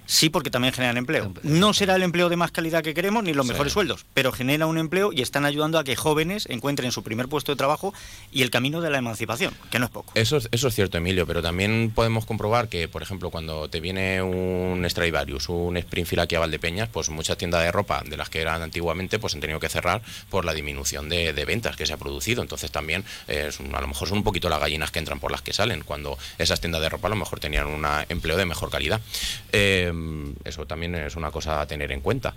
[0.05, 1.33] Sí, porque también generan empleo.
[1.43, 3.51] No será el empleo de más calidad que queremos ni los Sí.
[3.51, 7.27] mejores sueldos, pero genera un empleo y están ayudando a que jóvenes encuentren su primer
[7.27, 7.93] puesto de trabajo
[8.31, 10.11] y el camino de la emancipación, que no es poco.
[10.15, 13.79] Eso, es- eso es cierto, Emilio, pero también podemos comprobar que, por ejemplo, cuando te
[13.79, 18.29] viene un Stradivarius, un Springfield aquí a Valdepeñas, pues muchas tiendas de ropa de las
[18.29, 21.85] que eran antiguamente, pues han tenido que cerrar por la disminución de, de ventas que
[21.85, 22.41] se ha producido.
[22.41, 25.41] Entonces también, eh, a lo mejor son un poquito las gallinas que entran por las
[25.41, 28.69] que salen, cuando esas tiendas de ropa a lo mejor tenían un empleo de mejor
[28.69, 29.01] calidad.
[29.51, 29.91] Eh,
[30.43, 32.33] eso también es una cosa a tener en cuenta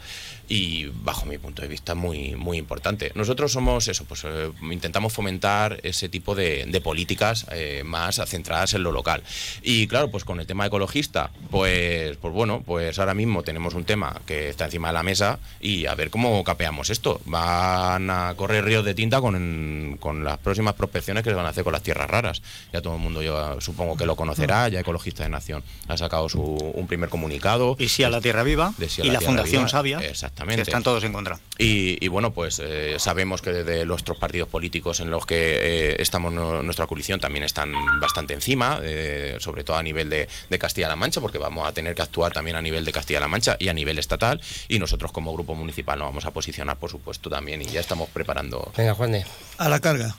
[0.48, 3.12] y bajo mi punto de vista muy, muy importante.
[3.14, 8.84] Nosotros somos eso, pues eh, intentamos fomentar ese tipo de, políticas eh, más centradas en
[8.84, 9.22] lo local.
[9.62, 13.84] Y claro, pues con el tema ecologista, pues, pues bueno, pues ahora mismo tenemos un
[13.84, 17.20] tema que está encima de la mesa y a ver cómo capeamos esto.
[17.24, 21.50] Van a correr ríos de tinta con, con las próximas prospecciones que se van a
[21.50, 22.42] hacer con las tierras raras.
[22.72, 26.28] Ya todo el mundo yo supongo que lo conocerá, ya Ecologista de Nación ha sacado
[26.28, 27.47] su, un primer comunicado.
[27.78, 30.62] Y sí a la Tierra Viva y la, Fundación Sabia, exactamente.
[30.62, 31.38] están todos en contra.
[31.58, 36.32] Y, bueno, pues eh, sabemos que desde nuestros partidos políticos en los que eh, estamos
[36.32, 41.38] nuestra coalición también están bastante encima, eh, sobre todo a nivel de, Castilla-La Mancha, porque
[41.38, 44.40] vamos a tener que actuar también a nivel de Castilla-La Mancha y a nivel estatal.
[44.68, 48.08] Y nosotros como grupo municipal nos vamos a posicionar, por supuesto, también y ya estamos
[48.10, 48.72] preparando.
[48.76, 49.24] Venga, Juan de.
[49.56, 50.16] A la carga.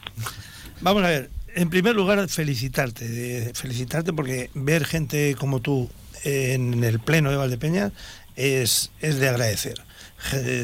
[0.81, 5.89] Vamos a ver, en primer lugar, felicitarte, felicitarte porque ver gente como tú
[6.23, 7.91] en el pleno de Valdepeña
[8.35, 9.81] es, es de agradecer.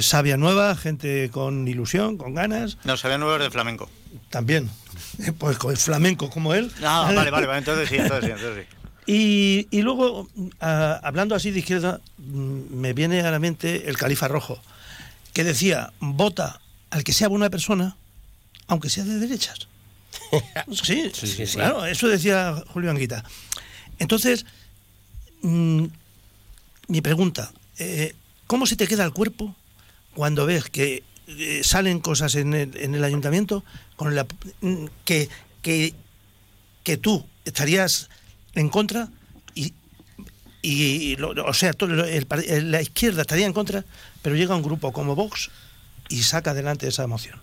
[0.02, 2.78] Sabia nueva, gente con ilusión, con ganas.
[2.84, 3.90] No, sabia nueva es de flamenco.
[4.30, 4.70] También.
[5.40, 6.70] Pues con el flamenco como él.
[6.84, 8.76] Ah, vale, vale, vale, entonces sí, entonces sí, entonces sí.
[9.08, 10.28] Y, y luego,
[10.60, 14.60] hablando así de izquierda, mm, me viene a la mente el califa rojo,
[15.34, 17.98] que decía, vota al que sea buena persona,
[18.68, 19.68] aunque sea de derechas.
[20.84, 23.24] sí, sí, claro, eso decía Julio Anguita.
[24.00, 24.46] Entonces,
[25.46, 25.88] mm,
[26.88, 28.16] mi pregunta, eh,
[28.48, 29.56] ¿cómo se te queda el cuerpo
[30.14, 33.64] cuando ves que eh, salen cosas en el, en el ayuntamiento
[33.96, 34.26] con la,
[34.62, 35.30] mm, que,
[35.62, 35.94] que,
[36.84, 38.10] que tú estarías
[38.54, 39.10] en contra
[39.54, 39.74] y,
[40.62, 43.86] y o sea, la izquierda estaría en contra,
[44.22, 45.52] pero llega un grupo como Vox
[46.10, 47.40] y saca adelante esa moción.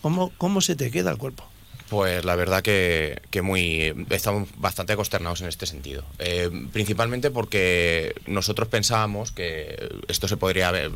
[0.00, 1.44] ¿Cómo, cómo se te queda el cuerpo?
[1.88, 6.04] Pues la verdad que, muy estamos bastante consternados en este sentido.
[6.18, 10.92] Eh, principalmente porque nosotros pensábamos que esto se podría haber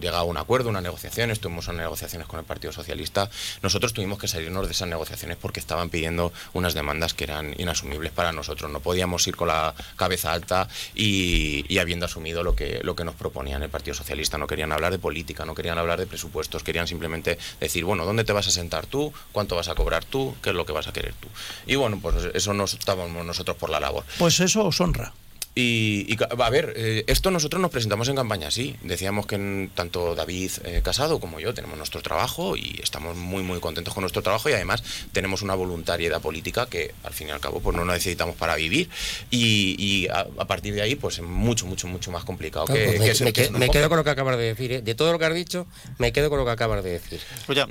[0.00, 3.30] llegado a un acuerdo, una negociación, estuvimos en negociaciones con el Partido Socialista.
[3.62, 8.10] Nosotros tuvimos que salirnos de esas negociaciones porque estaban pidiendo unas demandas que eran inasumibles
[8.10, 8.70] para nosotros.
[8.70, 13.14] No podíamos ir con la cabeza alta y, habiendo asumido lo que, lo que nos
[13.14, 14.38] proponían el Partido Socialista.
[14.38, 18.24] No querían hablar de política, no querían hablar de presupuestos, querían simplemente decir, bueno, ¿dónde
[18.24, 19.12] te vas a sentar tú?
[19.30, 20.34] ¿Cuánto vas a cobrar tú?
[20.42, 21.28] Qué es lo que vas a querer tú.
[21.66, 24.04] Y bueno, pues eso nos estábamos nosotros por la labor.
[24.18, 25.12] Pues eso os honra.
[25.54, 28.74] Y, a ver, eh, esto nosotros nos presentamos en campaña, sí.
[28.82, 33.60] Decíamos que tanto David eh, Casado como yo tenemos nuestro trabajo y estamos muy, muy
[33.60, 37.40] contentos con nuestro trabajo y además tenemos una voluntariedad política que al fin y al
[37.40, 38.88] cabo pues no necesitamos para vivir
[39.30, 43.32] y, a, partir de ahí pues es mucho, mucho, mucho más complicado que, pues me,
[43.68, 44.72] quedo, con lo que acabas de decir.
[44.72, 44.80] ¿eh?
[44.80, 45.66] De todo lo que has dicho,
[45.98, 47.20] me quedo con lo que acabas de decir.
[47.48, 47.66] Oye,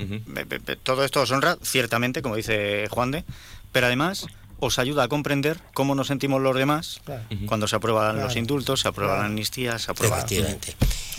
[0.83, 3.23] todo esto os honra, ciertamente, como dice Juan de,
[3.71, 4.27] pero además
[4.61, 7.01] os ayuda a comprender cómo nos sentimos los demás
[7.47, 10.25] cuando se aprueban los indultos, se aprueban la amnistías, se aprueban...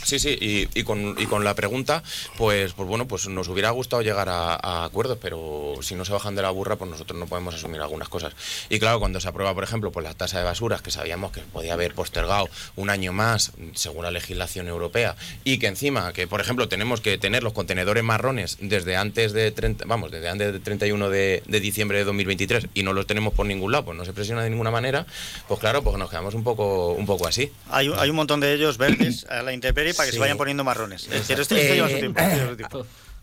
[0.03, 2.03] Sí, sí, y, con, y, con, la pregunta,
[2.37, 6.35] pues, pues bueno, pues nos hubiera gustado llegar a, acuerdos, pero si no se bajan
[6.35, 8.35] de la burra, pues nosotros no podemos asumir algunas cosas.
[8.69, 11.41] Y claro, cuando se aprueba, por ejemplo, pues la tasa de basuras, que sabíamos que
[11.41, 16.41] podía haber postergado un año más, según la legislación europea, y que encima, que por
[16.41, 20.63] ejemplo tenemos que tener los contenedores marrones desde antes de 30, vamos, desde antes del
[20.63, 24.05] 31 de, de diciembre de 2023 y no los tenemos por ningún lado, pues no
[24.05, 25.07] se presiona de ninguna manera,
[25.49, 27.51] pues claro, pues nos quedamos un poco, un poco así.
[27.71, 30.65] Hay, hay un montón de ellos verdes a la intemperie para que se vayan poniendo
[30.65, 31.09] marrones.
[31.27, 32.21] Pero esto, lleva su tiempo.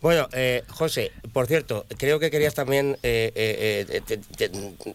[0.00, 4.02] Bueno, eh, José, por cierto, creo que querías también, eh, eh,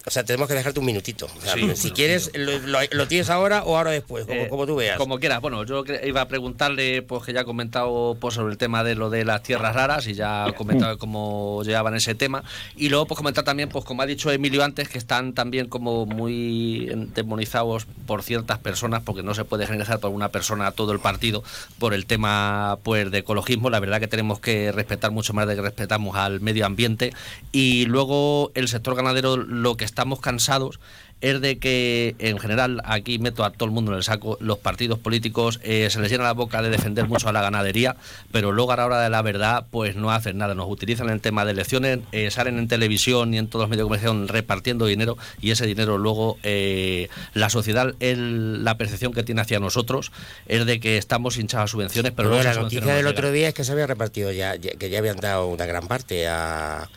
[0.04, 1.28] o sea, tenemos que dejarte un minutito.
[1.76, 4.98] si quieres, lo, tienes ahora o ahora después, como, tú veas.
[4.98, 5.42] Como quieras.
[5.42, 8.96] Bueno, yo iba a preguntarle, pues que ya ha comentado pues, sobre el tema de
[8.96, 12.44] lo de las tierras raras y ya ha comentado cómo llevaban ese tema.
[12.76, 16.08] Y luego, pues comentar también, pues como ha dicho Emilio antes, que están también como
[16.08, 20.94] muy demonizados por ciertas personas, porque no se puede generalizar por una persona a todo
[20.94, 21.44] el partido
[21.78, 23.70] por el tema pues de ecologismo.
[23.70, 27.14] La verdad que tenemos que respetar mucho más de que respetamos al medio ambiente.
[27.52, 30.80] Y luego el sector ganadero, lo que estamos cansados
[31.22, 34.60] es de que en general, aquí meto a todo el mundo en el saco, los
[34.60, 37.96] partidos políticos eh, se les llena la boca de defender mucho a la ganadería,
[38.32, 41.14] pero luego a la hora de la verdad pues no hacen nada, nos utilizan en
[41.14, 44.28] el tema de elecciones, eh, salen en televisión y en todos los medios de comunicación
[44.28, 50.12] repartiendo dinero y ese dinero luego eh, la sociedad, la percepción que tiene hacia nosotros
[50.48, 53.64] es de que estamos hinchados a subvenciones, pero, la noticia del otro día es que
[53.64, 56.90] se había repartido ya, que ya habían dado una gran parte a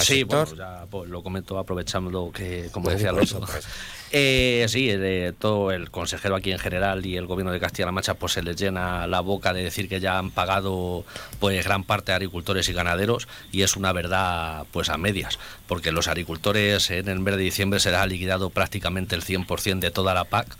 [0.00, 3.40] sí, Bueno, ya pues, lo comento aprovechando que, como decía Alonso.
[3.40, 3.66] Pues.
[4.12, 8.14] Eh, sí, de todo el consejero aquí en general y el gobierno de Castilla-La Mancha
[8.14, 11.04] pues se les llena la boca de decir que ya han pagado
[11.40, 15.90] pues gran parte de agricultores y ganaderos y es una verdad pues a medias, porque
[15.90, 20.24] los agricultores en el mes de diciembre será liquidado prácticamente el 100% de toda la
[20.24, 20.56] PAC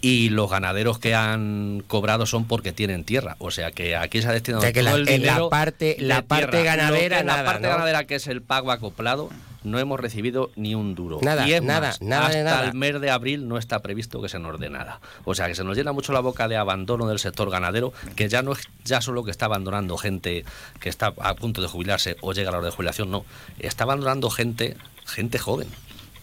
[0.00, 3.36] y los ganaderos que han cobrado son porque tienen tierra.
[3.38, 5.48] O sea que aquí se ha destinado O sea que todo la- el en la
[5.48, 6.76] parte- la parte tierra.
[6.76, 7.68] ganadera, nada, La parte ¿no?
[7.70, 9.30] ganadera que es el pago acoplado.
[9.64, 11.18] No hemos recibido ni un duro.
[11.20, 12.64] Nada, y es nada, más, nada hasta nada.
[12.68, 15.00] el mes de abril no está previsto que se nos dé nada.
[15.24, 18.28] O sea que se nos llena mucho la boca de abandono del sector ganadero, que
[18.28, 20.44] ya no es ya solo que está abandonando gente
[20.78, 23.24] que está a punto de jubilarse o llega a la hora de jubilación, no.
[23.58, 24.76] Está abandonando gente,
[25.06, 25.66] gente joven.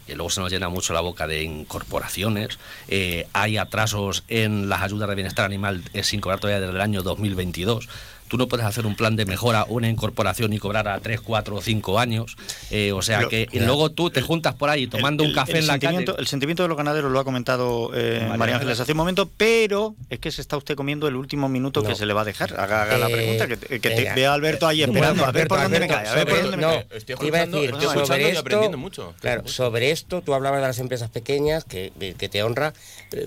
[0.07, 2.59] Y luego se nos llena mucho la boca de incorporaciones.
[2.87, 6.81] eh, hay atrasos en las ayudas de bienestar animal eh, sin cobrar todavía desde el
[6.81, 7.87] año 2022.
[8.27, 11.55] Tú no puedes hacer un plan de mejora, una incorporación y cobrar a 3, 4
[11.57, 12.35] o 5 años.
[12.71, 15.53] Eh, o sea Pero- que y luego tú te juntas por ahí tomando un café
[15.53, 16.05] el en la calle.
[16.17, 19.95] El sentimiento de los ganaderos lo ha comentado eh, María Ángeles hace un momento, pero
[20.09, 22.53] es que se está usted comiendo el último minuto que se le va a dejar.
[22.59, 25.23] Haga, haga la Eh, pregunta, que, te- que te vea a Alberto ahí Bueno, esperando,
[25.23, 26.87] a ver Alberto, por dónde me cae, a ver por sobre- dónde me no, cae.
[26.97, 29.13] Estoy escuchando, decir, estoy sobre escuchando y esto- aprendiendo mucho.
[29.21, 32.73] Claro, sobre esto tú hablabas de las empresas pequeñas, que, que te honra,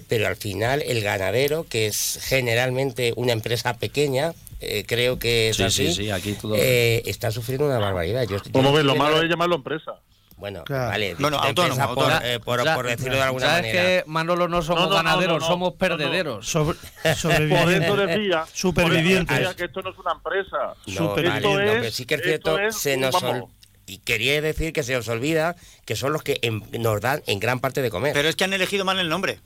[0.09, 5.57] pero al final el ganadero, que es generalmente una empresa pequeña, eh, creo que es
[5.57, 8.23] Sí, así, sí, sí, aquí todo- eh, está sufriendo una barbaridad.
[8.29, 9.93] Yo, yo Como ves, lo malo es llamarlo empresa.
[10.37, 10.91] Bueno, Claro.
[10.91, 12.21] vale, autónomo, por, autónomo.
[12.25, 13.83] eh, por- decirlo de alguna ¿Sabes manera.
[13.83, 15.79] que Manolo no somos No, no, no, ganaderos, no, no, somos no, no.
[15.79, 16.47] perdederos?
[16.49, 18.07] Sobre- Por eso sobrevivientes.
[18.07, 19.27] decía, Supervivientes.
[19.27, 20.75] por eso decía que esto no es una empresa.
[21.01, 23.51] No, vale, no, es- pero sí que es cierto, es se nos vamos.
[23.87, 26.39] y quería decir que se os olvida que son los que
[26.79, 28.13] nos dan en gran parte de comer.
[28.13, 29.41] Pero es que han elegido mal el nombre.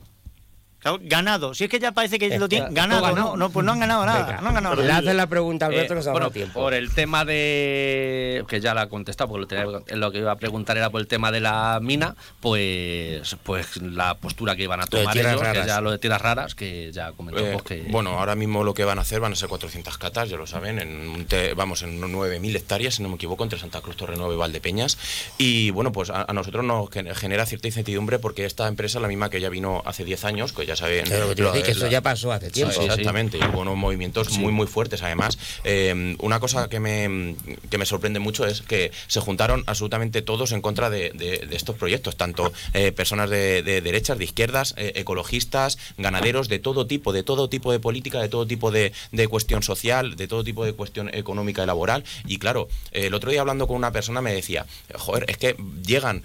[0.83, 1.53] Claro, ganado.
[1.55, 3.01] Si es que ya parece que lo tienen ganado.
[3.01, 3.29] ganado.
[3.31, 4.25] No, no, pues no han ganado nada.
[4.25, 4.97] Venga, No han ganado le nada.
[4.99, 6.59] haces la pregunta a Alberto Eh, que se ha bueno, dado tiempo.
[6.59, 10.31] por el tema de que ya la ha contestado, porque lo, tenía- lo que iba
[10.31, 14.81] a preguntar era por el tema de la mina, pues pues la postura que iban
[14.81, 17.89] a tomar ellos, que ya lo de tierras raras, que ya comentó Eh, pues, que
[17.91, 20.47] Bueno, ahora mismo lo que van a hacer van a ser 400 catas, ya lo
[20.47, 23.95] saben, en un te- vamos en 9.000 hectáreas, si no me equivoco, entre Santa Cruz,
[23.95, 24.97] Torrenueva y Valdepeñas.
[25.37, 29.07] Y bueno, pues a, a nosotros nos gen- genera cierta incertidumbre porque esta empresa, la
[29.07, 31.05] misma que ya vino hace 10 años, que ya saben...
[31.05, 32.81] Claro, que decir eso ya pasó hace Sí, tiempo.
[32.81, 35.37] exactamente, y hubo unos movimientos muy muy fuertes además.
[35.63, 37.35] Eh, una cosa que me,
[37.69, 41.55] que me sorprende mucho es que se juntaron absolutamente todos en contra de, de- de
[41.55, 46.85] estos proyectos, tanto eh, personas de, de derechas, de izquierdas, eh, ecologistas, ganaderos, de todo
[46.87, 48.91] tipo, de todo tipo de política, de todo tipo de,
[49.29, 52.03] cuestión social, de todo tipo de cuestión económica y laboral.
[52.27, 54.65] Y claro, el otro día hablando con una persona me decía,
[54.95, 55.55] joder, es que
[55.85, 56.23] llegan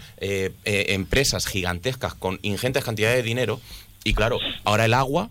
[0.64, 3.60] empresas gigantescas con ingentes cantidades de dinero
[4.08, 5.30] y claro, ahora el agua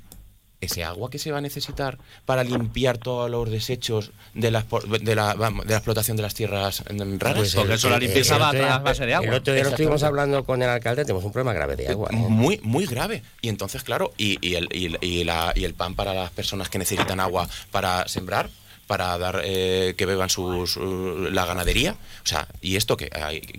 [0.60, 4.66] ese agua que se va a necesitar para limpiar todos los desechos de la,
[5.02, 6.84] de la, de la explotación de las tierras
[7.20, 7.38] raras.
[7.38, 9.28] Pues porque el- eso la limpieza el va a base de agua.
[9.28, 12.10] El otro día lo estuvimos hablando con el alcalde, tenemos un problema grave de agua.
[12.12, 12.16] ¿eh?
[12.16, 13.22] Muy, muy grave.
[13.40, 16.70] Y entonces, claro, y, y el, y, y la- y el pan para las personas
[16.70, 18.50] que necesitan agua para sembrar,
[18.88, 21.94] para dar eh, que beban sus uh, la ganadería.
[22.24, 23.10] O sea, ¿y esto qué?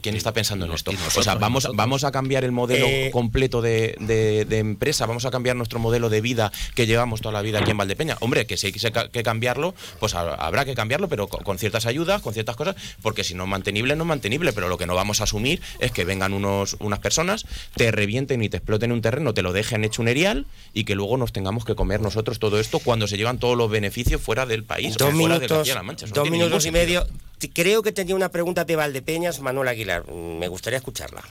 [0.02, 0.90] ¿Quién está pensando en esto?
[1.16, 5.24] O sea, vamos, vamos a cambiar el modelo Eh, completo de, de- de empresa, vamos
[5.26, 8.16] a cambiar nuestro modelo de vida que llevamos toda la vida aquí en Valdepeña.
[8.20, 11.58] Hombre, que si hay que ca- que cambiarlo, pues ha- habrá que cambiarlo, pero con,
[11.58, 14.52] ciertas ayudas, con ciertas cosas, porque si no es mantenible, no es mantenible.
[14.52, 17.44] Pero lo que no vamos a asumir es que vengan unos, unas personas,
[17.76, 20.94] te revienten y te exploten un terreno, te lo dejen hecho un erial y que
[20.94, 24.46] luego nos tengamos que comer nosotros todo esto cuando se llevan todos los beneficios fuera
[24.46, 24.86] del país.
[25.18, 26.06] Minutos, Castilla-La Mancha.
[26.06, 27.06] Eso no dos minutos y medio.
[27.54, 30.04] Creo que tenía una pregunta de Valdepeñas, Manuel Aguilar.
[30.10, 31.22] Mm, Me gustaría escucharla.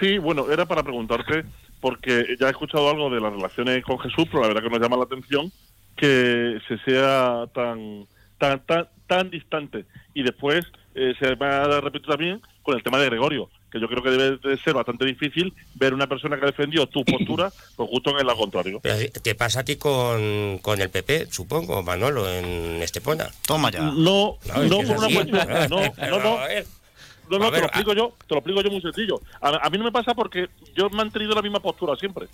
[0.00, 1.44] Sí, bueno, era para preguntarte,
[1.80, 4.80] porque ya he escuchado algo de las relaciones con Jesús, pero la verdad que nos
[4.80, 5.52] llama la atención
[5.96, 8.06] que se sea tan
[8.38, 9.84] tan tan, tan distante.
[10.14, 13.88] Y después eh, se me ha repetido también con el tema de Gregorio, que yo
[13.88, 17.50] creo que debe de ser bastante difícil ver una persona que ha defendido tu postura,
[17.76, 18.80] pues justo en el lado contrario.
[19.22, 23.30] Te pasa a ti con, con el PP, supongo, Manolo, en Estepona.
[23.46, 23.80] Toma ya.
[23.80, 26.38] No, No, no por una cuestión, no, no, no.
[27.30, 29.18] No, no, te lo explico yo, te lo explico yo muy sencillo.
[29.40, 32.26] A, a mí no me pasa porque yo he mantenido la misma postura siempre.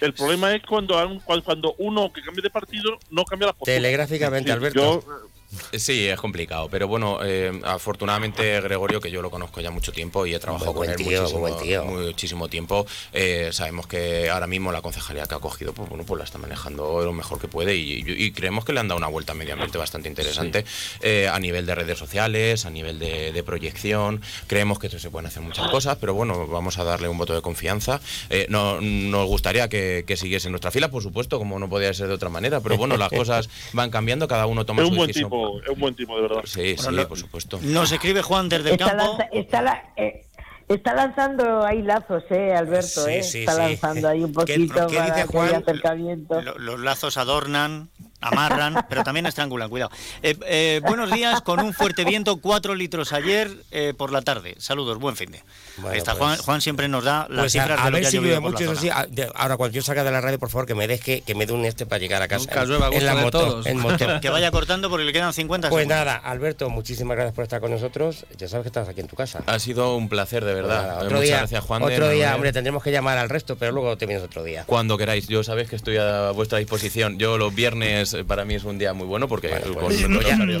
[0.00, 0.94] El problema es cuando,
[1.24, 3.76] cuando cuando uno que cambie de partido no cambia la postura.
[3.76, 5.04] Telegráficamente, Sí, Alberto.
[5.06, 5.28] yo,
[5.72, 10.26] Sí, es complicado, pero bueno, eh, afortunadamente Gregorio, que yo lo conozco ya mucho tiempo
[10.26, 14.72] y he trabajado Muy con él tío, muchísimo, muchísimo tiempo, eh, sabemos que ahora mismo
[14.72, 17.76] la concejalía que ha cogido, pues bueno, pues la está manejando lo mejor que puede
[17.76, 20.64] y, y- y creemos que le han dado una vuelta a medio ambiente bastante interesante
[21.02, 25.26] eh, a nivel de redes sociales, a nivel de, de proyección, creemos que se pueden
[25.26, 28.00] hacer muchas cosas, pero bueno, vamos a darle un voto de confianza.
[28.30, 31.92] Eh, no, nos gustaría que, que siguiese en nuestra fila, por supuesto, como no podía
[31.92, 34.92] ser de otra manera, pero bueno, las cosas van cambiando, cada uno toma es su
[34.92, 35.30] un buen decisión.
[35.30, 36.42] tipo, es un buen tipo de verdad.
[36.44, 37.58] Sí, Bueno, sí, lo- por supuesto.
[37.62, 39.04] Nos escribe Juan desde el Está, campo.
[39.18, 40.26] lanza- está, la- eh,
[40.68, 43.04] está lanzando ahí lazos, ¿eh, Alberto?
[43.04, 43.22] Sí, eh?
[43.22, 43.58] sí, está sí.
[43.60, 45.54] lanzando ahí un ¿Qué- poquito qué dice para Juan?
[45.54, 46.40] acercamiento.
[46.42, 47.90] Lo- Los lazos adornan,
[48.28, 49.90] amarran, pero también estrangulan, cuidado.
[50.22, 54.54] Eh, eh, buenos días, con un fuerte viento, cuatro litros ayer eh, por la tarde.
[54.58, 55.42] Saludos, buen fin de.
[55.78, 57.94] Bueno, Está pues- Juan, Juan siempre nos da las Pues cifras a, a de lo
[57.94, 58.80] ver que ha llovido por la mucho, eso zona.
[58.80, 58.88] sí.
[58.90, 61.34] a- de- Ahora, cuando yo salga de la radio, por favor, que me deje, que
[61.34, 62.44] me dé un este para llegar a casa.
[62.46, 62.62] Nunca
[62.96, 63.66] en- la de moto, todos.
[63.66, 64.04] en moto.
[64.20, 65.98] Que vaya cortando porque le quedan 50 Pues segundos.
[66.06, 68.24] nada, Alberto, muchísimas gracias por estar con nosotros.
[68.38, 69.42] Ya sabes que estás aquí en tu casa.
[69.46, 70.76] Ha sido un placer, de verdad.
[70.76, 71.82] Pues nada, otro Muchas día, gracias, Juan.
[71.84, 74.64] de Otro día, hombre, tendremos que llamar al resto, pero luego te vienes otro día.
[74.66, 77.18] Cuando queráis, yo sabéis que estoy a vuestra disposición.
[77.18, 79.76] Yo los viernes eh, para mí es un día muy bueno porque los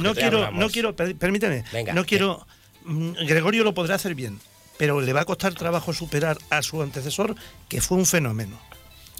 [0.00, 2.46] no, quiero, no quiero, per- permíteme, Venga, no quiero.
[2.84, 4.40] mm, Gregorio lo podrá hacer bien,
[4.76, 7.34] pero le va a costar trabajo superar a su antecesor,
[7.68, 8.58] que fue un fenómeno.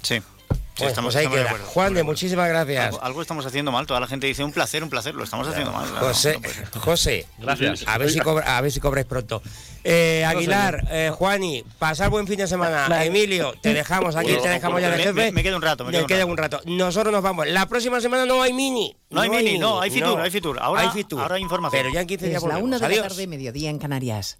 [0.01, 0.21] Sí.
[0.77, 1.49] Estamos, pues ahí estamos de queda.
[1.51, 1.65] acuerdo.
[1.71, 2.85] Juan de, muchísimas gracias.
[2.85, 3.85] Algo, algo estamos haciendo mal.
[3.87, 5.15] Toda la gente dice un placer, un placer.
[5.15, 5.87] Lo estamos haciendo mal.
[5.89, 6.39] claro, José,
[6.73, 6.81] no.
[6.81, 7.83] José, Gracias.
[7.87, 9.41] A ver si, cobra- a ver si cobráis pronto.
[9.83, 13.05] Eh, Aguilar, eh, Juani, pasar buen fin de semana.
[13.05, 15.13] Emilio, te dejamos aquí, Bueno, te dejamos ya de me- jefe.
[15.13, 16.31] me- me queda un rato, me queda un queda rato.
[16.31, 16.61] un rato.
[16.65, 17.47] Nosotros nos vamos.
[17.47, 18.95] La próxima semana no hay mini.
[19.11, 20.23] No hay mini, no, hay Fitur, no.
[20.23, 20.59] hay Fitur.
[20.59, 21.21] Ahora- hay Fitur.
[21.21, 21.81] ahora hay información.
[21.81, 24.39] Pero ya en 15 días Es la una de la tarde, mediodía en Canarias.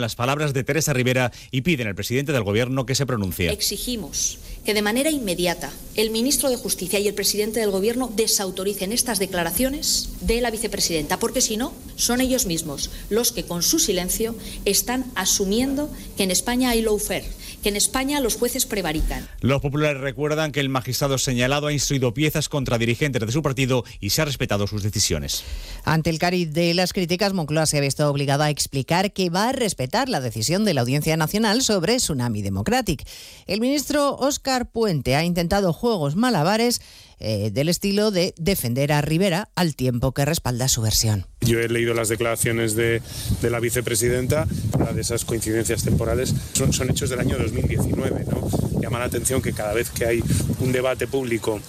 [0.00, 3.50] las palabras de Teresa Rivera y piden al presidente del Gobierno que se pronuncie.
[3.50, 8.92] Exigimos que de manera inmediata el ministro de Justicia y el presidente del Gobierno desautoricen
[8.92, 13.78] estas declaraciones de la vicepresidenta, porque si no, son ellos mismos los que con su
[13.78, 14.34] silencio
[14.64, 17.26] están asumiendo que en España hay lawfare,
[17.62, 19.28] que en España los jueces prevarican.
[19.40, 23.84] Los populares recuerdan que el magistrado señalado ha instruido piezas contra dirigentes de su partido
[24.00, 25.44] y se ha respetado sus decisiones.
[25.84, 29.48] Ante el cariz de las críticas, Moncloa se ha visto obligado a explicar que va
[29.48, 33.06] a respetar la decisión de la Audiencia Nacional sobre Tsunami Democratic.
[33.46, 34.16] El ministro
[34.62, 36.80] Puente ha intentado juegos malabares
[37.20, 41.26] eh, del estilo de defender a Rivera al tiempo que respalda su versión.
[41.40, 43.02] Yo he leído las declaraciones de,
[43.42, 44.46] la vicepresidenta,
[44.94, 48.24] de esas coincidencias temporales, son, hechos del año 2019.
[48.26, 48.80] ¿no?
[48.80, 50.22] Llama la atención que cada vez que hay
[50.60, 51.60] un debate público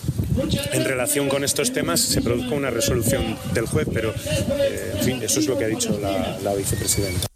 [0.74, 5.24] en relación con estos temas se produzca una resolución del juez, pero eh, en fin,
[5.24, 7.28] eso es lo que ha dicho la vicepresidenta.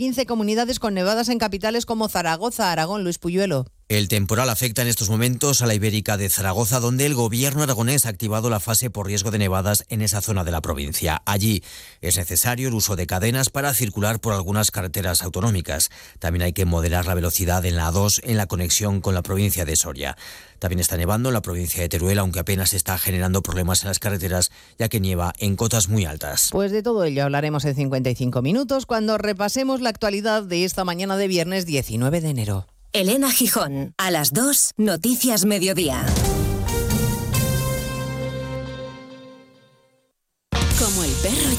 [0.00, 3.66] 15 comunidades con nevadas en capitales como Zaragoza, Aragón, Luis Puyuelo.
[3.90, 8.06] El temporal afecta en estos momentos a la Ibérica de Zaragoza, donde el gobierno aragonés
[8.06, 11.20] ha activado la fase por riesgo de nevadas en esa zona de la provincia.
[11.26, 11.62] Allí
[12.00, 15.90] es necesario el uso de cadenas para circular por algunas carreteras autonómicas.
[16.18, 19.64] También hay que moderar la velocidad en la A2 en la conexión con la provincia
[19.64, 20.16] de Soria.
[20.60, 23.98] También está nevando en la provincia de Teruel, aunque apenas está generando problemas en las
[23.98, 26.48] carreteras, ya que nieva en cotas muy altas.
[26.52, 31.16] Pues de todo ello hablaremos en 55 minutos cuando repasemos la actualidad de esta mañana
[31.16, 32.66] de viernes 19 de enero.
[32.92, 36.04] Elena Gijón, a las 2, Noticias Mediodía.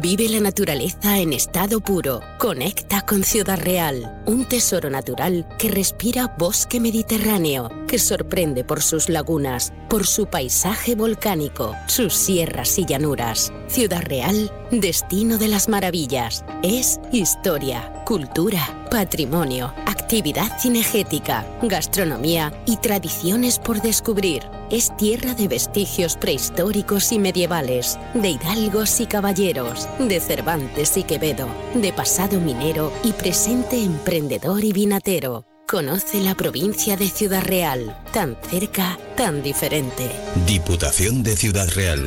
[0.00, 2.20] Vive la naturaleza en estado puro.
[2.38, 9.08] Conecta con Ciudad Real, un tesoro natural que respira bosque mediterráneo, que sorprende por sus
[9.08, 13.52] lagunas, por su paisaje volcánico, sus sierras y llanuras.
[13.68, 16.44] Ciudad Real, destino de las maravillas.
[16.64, 24.42] Es historia, cultura, patrimonio, actividad cinegética, gastronomía y tradiciones por descubrir.
[24.72, 31.46] Es tierra de vestigios prehistóricos y medievales, de hidalgos y caballeros, de Cervantes y Quevedo,
[31.76, 35.46] de pasado minero y presente emprendedor y vinatero.
[35.66, 40.10] Conoce la provincia de Ciudad Real, tan cerca, tan diferente.
[40.46, 42.06] Diputación de Ciudad Real.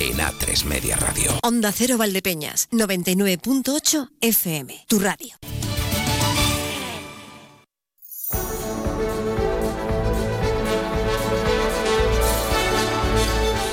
[0.00, 1.32] en A3 Media Radio.
[1.42, 5.36] Onda Cero Valdepeñas, 99.8 FM, tu radio.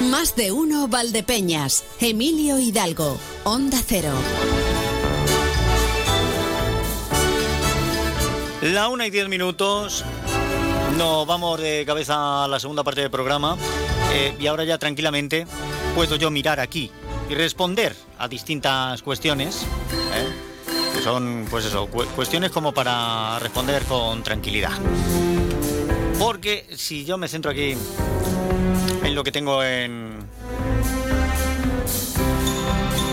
[0.09, 4.13] Más de uno Valdepeñas, Emilio Hidalgo, Onda Cero.
[8.61, 10.05] La una y diez minutos.
[10.97, 13.57] Nos vamos de cabeza a la segunda parte del programa.
[14.13, 15.47] Eh, y ahora ya tranquilamente
[15.95, 16.91] puedo yo mirar aquí
[17.29, 19.63] y responder a distintas cuestiones.
[19.63, 20.93] ¿eh?
[20.95, 24.71] Que son, pues eso, cu- cuestiones como para responder con tranquilidad.
[26.19, 27.75] Porque si yo me centro aquí
[29.03, 30.19] en lo que tengo en.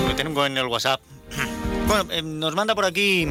[0.03, 1.01] Lo que tengo en el WhatsApp.
[1.91, 3.27] Bueno, eh, nos manda por aquí.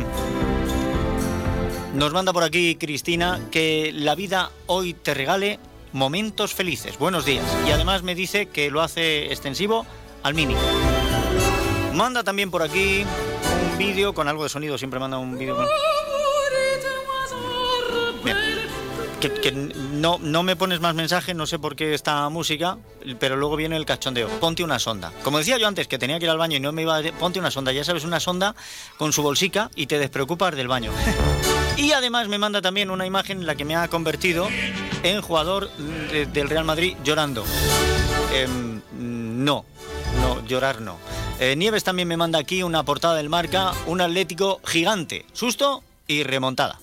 [1.93, 5.59] Nos manda por aquí Cristina que la vida hoy te regale
[5.91, 6.99] momentos felices.
[6.99, 7.43] Buenos días.
[7.67, 9.87] Y además me dice que lo hace extensivo
[10.21, 10.55] al mini.
[11.95, 13.03] Manda también por aquí
[13.71, 14.77] un vídeo con algo de sonido.
[14.77, 15.65] Siempre manda un vídeo con...
[19.19, 22.77] Que no, no me pones más mensajes, no sé por qué esta música,
[23.19, 24.29] pero luego viene el cachondeo.
[24.39, 25.11] Ponte una sonda.
[25.23, 27.03] Como decía yo antes, que tenía que ir al baño y no me iba a...
[27.19, 28.55] Ponte una sonda, ya sabes, una sonda
[28.97, 30.91] con su bolsica y te despreocupas del baño.
[31.79, 34.47] y además me manda también una imagen en la que me ha convertido
[35.03, 35.69] en jugador
[36.11, 37.43] de- del Real Madrid llorando.
[38.33, 39.65] Em, no,
[40.21, 40.97] no, llorar no.
[41.39, 46.23] Eh, Nieves también me manda aquí una portada del marca, un Atlético gigante, susto y
[46.23, 46.79] remontada.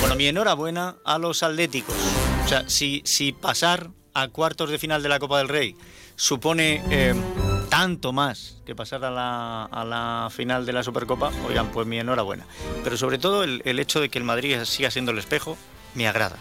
[0.00, 1.96] Bueno, mi enhorabuena a los atléticos.
[2.44, 5.74] O sea, si, si pasar a cuartos de final de la Copa del Rey
[6.16, 7.14] supone eh,
[7.68, 11.98] tanto más que pasar a la, a la final de la Supercopa, oigan, pues mi
[11.98, 12.46] enhorabuena.
[12.84, 15.56] Pero sobre todo el, el hecho de que el Madrid siga siendo el espejo,
[15.94, 16.36] me agrada.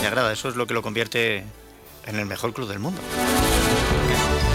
[0.00, 1.44] Me agrada, eso es lo que lo convierte
[2.06, 3.00] en el mejor club del mundo.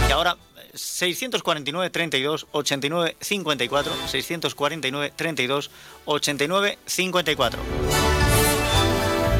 [0.08, 0.38] Y ahora,
[0.74, 5.72] 649 32 89 54, 649 32
[6.06, 7.60] 89 54.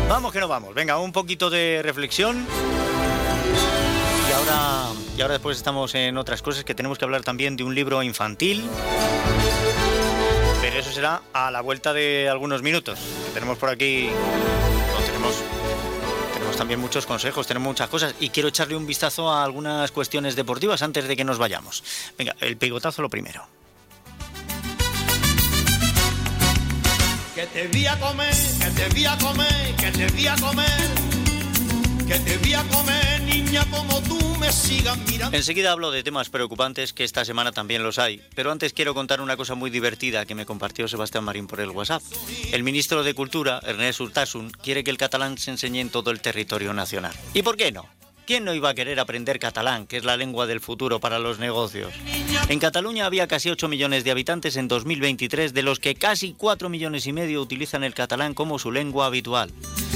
[0.10, 0.74] Vamos que no vamos.
[0.74, 2.46] Venga, un poquito de reflexión.
[5.18, 8.02] Y ahora, después estamos en otras cosas que tenemos que hablar también de un libro
[8.04, 8.68] infantil.
[10.62, 13.00] Pero eso será a la vuelta de algunos minutos.
[13.00, 14.10] que Tenemos por aquí.
[14.10, 15.36] no, tenemos,
[16.34, 18.16] tenemos también muchos consejos, tenemos muchas cosas.
[18.20, 21.84] Y quiero echarle un vistazo a algunas cuestiones deportivas antes de que nos vayamos.
[22.18, 23.46] Venga, el picotazo lo primero.
[27.36, 30.90] Que te vi a comer, que te vi a comer, que te vi a comer,
[32.06, 33.19] que te vi a comer,
[35.32, 39.22] Enseguida hablo de temas preocupantes, que esta semana también los hay, pero antes quiero contar
[39.22, 42.02] una cosa muy divertida que me compartió Sebastián Marín por el WhatsApp.
[42.52, 46.22] El ministro de Cultura, Ernest Urtasun, quiere que el catalán se enseñe en todo el
[46.22, 47.14] territorio nacional.
[47.34, 47.88] ¿Y por qué no?
[48.30, 51.40] ¿Quién no iba a querer aprender catalán, que es la lengua del futuro para los
[51.40, 51.92] negocios?
[52.48, 56.70] En Cataluña había casi 8 millones de habitantes en 2023, de los que casi 4
[56.70, 59.52] millones y medio utilizan el catalán como su lengua habitual.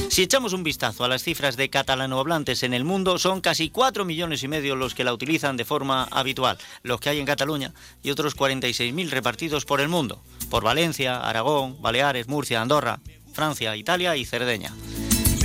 [0.10, 4.04] Si echamos un vistazo a las cifras de catalanohablantes en el mundo, son casi 4
[4.04, 7.72] millones y medio los que la utilizan de forma habitual, los que hay en Cataluña,
[8.02, 13.00] y otros 46.000 repartidos por el mundo, por Valencia, Aragón, Baleares, Murcia, Andorra,
[13.32, 14.74] Francia, Italia y Cerdeña.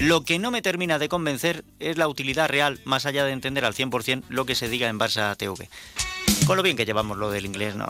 [0.01, 3.65] Lo que no me termina de convencer es la utilidad real, más allá de entender
[3.65, 5.69] al 100% lo que se diga en Barça TV.
[6.47, 7.89] Con lo bien que llevamos lo del inglés, ¿no?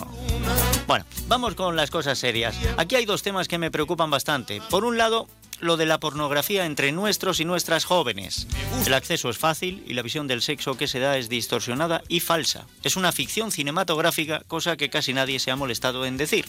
[0.86, 2.56] Bueno, vamos con las cosas serias.
[2.78, 4.62] Aquí hay dos temas que me preocupan bastante.
[4.70, 5.28] Por un lado,
[5.60, 8.46] lo de la pornografía entre nuestros y nuestras jóvenes.
[8.86, 12.20] El acceso es fácil y la visión del sexo que se da es distorsionada y
[12.20, 12.66] falsa.
[12.84, 16.46] Es una ficción cinematográfica, cosa que casi nadie se ha molestado en decir.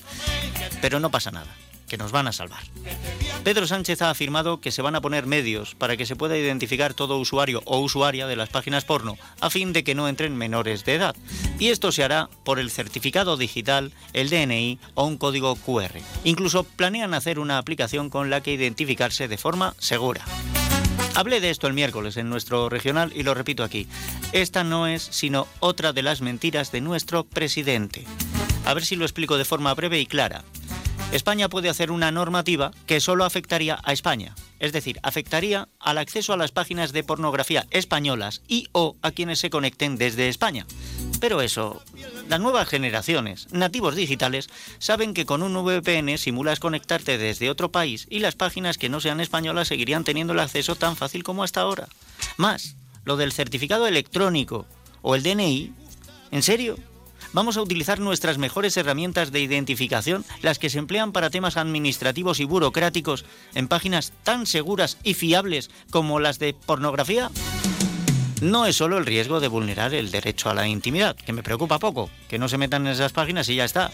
[0.81, 1.53] Pero no pasa nada.
[1.89, 2.61] que nos van a salvar.
[3.43, 6.93] Pedro Sánchez ha afirmado que se van a poner medios para que se pueda identificar
[6.93, 10.83] todo usuario o usuaria de las páginas porno a fin de que no entren menores
[10.85, 11.15] de edad.
[11.57, 15.99] Y esto se hará por el certificado digital, el DNI o un código QR.
[16.25, 20.25] Incluso planean hacer una aplicación con la que identificarse de forma segura.
[21.15, 23.87] Hablé de esto el miércoles en nuestro regional y lo repito aquí.
[24.31, 28.05] Esta no es sino otra de las mentiras de nuestro presidente.
[28.65, 30.43] A ver si lo explico de forma breve y clara.
[31.11, 36.33] España puede hacer una normativa que solo afectaría a España, es decir, afectaría al acceso
[36.33, 40.67] a las páginas de pornografía españolas y o a quienes se conecten desde España.
[41.19, 41.81] Pero eso,
[42.27, 48.05] las nuevas generaciones, nativos digitales, saben que con un VPN simulas conectarte desde otro país
[48.11, 51.61] y las páginas que no sean españolas seguirían teniendo el acceso tan fácil como hasta
[51.61, 51.87] ahora.
[52.37, 54.67] Más, lo del certificado electrónico
[55.01, 55.73] o el DNI,
[56.29, 56.77] ¿en serio?
[57.33, 62.39] Vamos a utilizar nuestras mejores herramientas de identificación, las que se emplean para temas administrativos
[62.39, 63.25] y burocráticos,
[63.55, 67.29] en páginas tan seguras y fiables como las de pornografía?
[68.41, 71.77] No es solo el riesgo de vulnerar el derecho a la intimidad, que me preocupa
[71.77, 73.91] poco, que no se metan en esas páginas y ya está.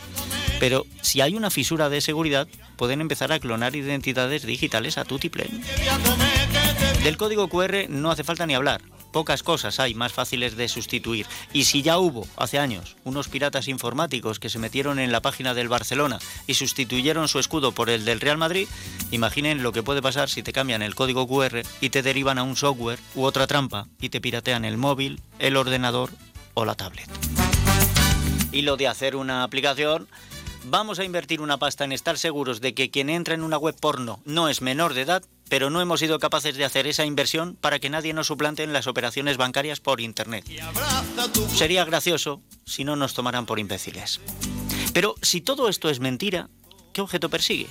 [0.59, 5.63] Pero si hay una fisura de seguridad, pueden empezar a clonar identidades digitales a tutiplén.
[7.03, 8.81] Del código QR no hace falta ni hablar
[9.15, 11.25] pocas cosas hay más fáciles de sustituir.
[11.53, 15.53] Y si ya hubo, hace años, unos piratas informáticos que se metieron en la página
[15.53, 18.67] del Barcelona y sustituyeron su escudo por el del Real Madrid,
[19.11, 22.43] imaginen lo que puede pasar si te cambian el código QR y te derivan a
[22.43, 26.09] un software u otra trampa y te piratean el móvil, el ordenador
[26.53, 27.07] o la tablet.
[28.51, 30.09] Y lo de hacer una aplicación
[30.67, 33.75] Vamos a invertir una pasta en estar seguros de que quien entra en una web
[33.79, 37.55] porno no es menor de edad, pero no hemos sido capaces de hacer esa inversión
[37.55, 40.45] para que nadie nos suplante en las operaciones bancarias por Internet.
[41.53, 44.19] Sería gracioso si no nos tomaran por imbéciles.
[44.91, 46.49] Pero si todo esto es mentira,
[46.93, 47.67] ¿qué objeto persigue?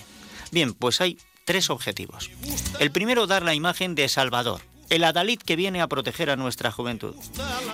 [0.53, 2.31] Bien, pues hay tres objetivos.
[2.79, 4.61] El primero, dar la imagen de Salvador,
[4.91, 7.15] el adalid que viene a proteger a nuestra juventud.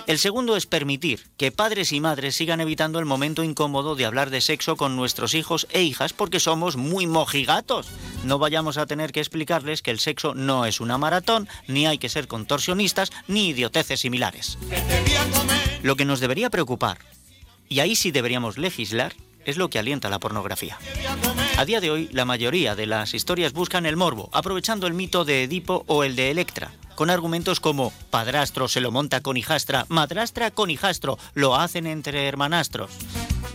[0.07, 4.29] El segundo es permitir que padres y madres sigan evitando el momento incómodo de hablar
[4.29, 7.87] de sexo con nuestros hijos e hijas porque somos muy mojigatos.
[8.23, 11.97] No vayamos a tener que explicarles que el sexo no es una maratón, ni hay
[11.97, 14.57] que ser contorsionistas, ni idioteces similares.
[15.83, 16.99] Lo que nos debería preocupar,
[17.69, 19.13] y ahí sí deberíamos legislar,
[19.45, 20.77] es lo que alienta la pornografía.
[21.61, 25.25] A día de hoy, la mayoría de las historias buscan el morbo, aprovechando el mito
[25.25, 29.85] de Edipo o el de Electra, con argumentos como padrastro se lo monta con hijastra,
[29.87, 32.89] madrastra con hijastro, lo hacen entre hermanastros.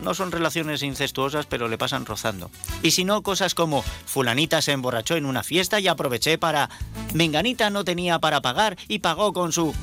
[0.05, 2.49] No son relaciones incestuosas, pero le pasan rozando.
[2.81, 6.71] Y si no, cosas como fulanita se emborrachó en una fiesta y aproveché para...
[7.13, 9.75] Menganita no tenía para pagar y pagó con su...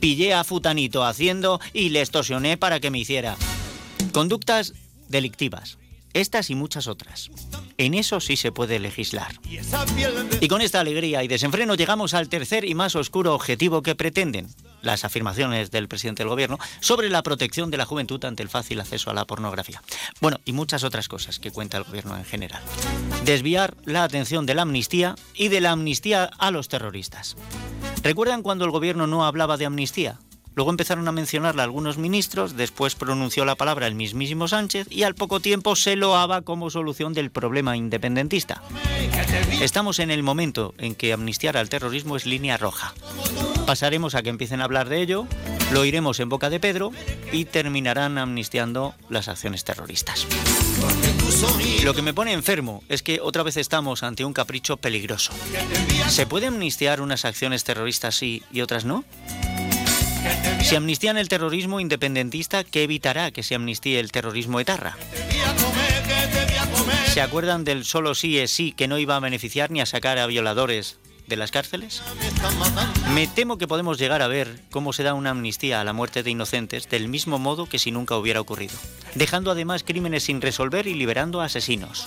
[0.00, 3.36] Pillé a futanito haciendo y le extorsioné para que me hiciera.
[4.14, 4.72] Conductas
[5.10, 5.76] delictivas.
[6.14, 7.30] Estas y muchas otras.
[7.78, 9.38] En eso sí se puede legislar.
[10.40, 14.48] Y con esta alegría y desenfreno llegamos al tercer y más oscuro objetivo que pretenden
[14.82, 18.80] las afirmaciones del presidente del gobierno sobre la protección de la juventud ante el fácil
[18.80, 19.82] acceso a la pornografía.
[20.20, 22.62] Bueno, y muchas otras cosas que cuenta el gobierno en general.
[23.24, 27.36] Desviar la atención de la amnistía y de la amnistía a los terroristas.
[28.02, 30.18] ¿Recuerdan cuando el gobierno no hablaba de amnistía?
[30.56, 35.14] Luego empezaron a mencionarla algunos ministros, después pronunció la palabra el mismísimo Sánchez y al
[35.14, 38.62] poco tiempo se loaba como solución del problema independentista.
[39.60, 42.94] Estamos en el momento en que amnistiar al terrorismo es línea roja.
[43.66, 45.26] Pasaremos a que empiecen a hablar de ello,
[45.72, 46.90] lo iremos en boca de Pedro
[47.32, 50.26] y terminarán amnistiando las acciones terroristas.
[51.84, 55.32] Lo que me pone enfermo es que otra vez estamos ante un capricho peligroso.
[56.08, 59.04] ¿Se puede amnistiar unas acciones terroristas sí y otras no?
[60.62, 64.96] Si amnistían el terrorismo independentista, ¿qué evitará que se amnistíe el terrorismo etarra?
[67.06, 70.18] ¿Se acuerdan del solo sí es sí que no iba a beneficiar ni a sacar
[70.18, 72.02] a violadores de las cárceles?
[73.14, 76.22] Me temo que podemos llegar a ver cómo se da una amnistía a la muerte
[76.22, 78.74] de inocentes del mismo modo que si nunca hubiera ocurrido,
[79.14, 82.06] dejando además crímenes sin resolver y liberando a asesinos.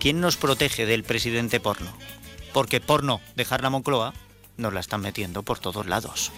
[0.00, 1.92] ¿Quién nos protege del presidente porno?
[2.52, 4.14] Porque porno, dejar la Moncloa,
[4.56, 6.30] nos la están metiendo por todos lados.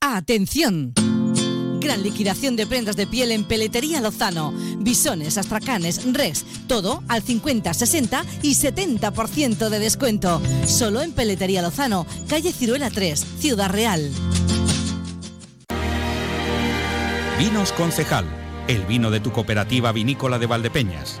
[0.00, 0.92] ¡Atención!
[1.80, 4.52] Gran liquidación de prendas de piel en Peletería Lozano.
[4.78, 10.42] Bisones, astracanes, res, todo al 50, 60 y 70% de descuento.
[10.66, 14.10] Solo en Peletería Lozano, calle Ciruela 3, Ciudad Real.
[17.38, 18.26] Vinos Concejal,
[18.68, 21.20] el vino de tu cooperativa vinícola de Valdepeñas.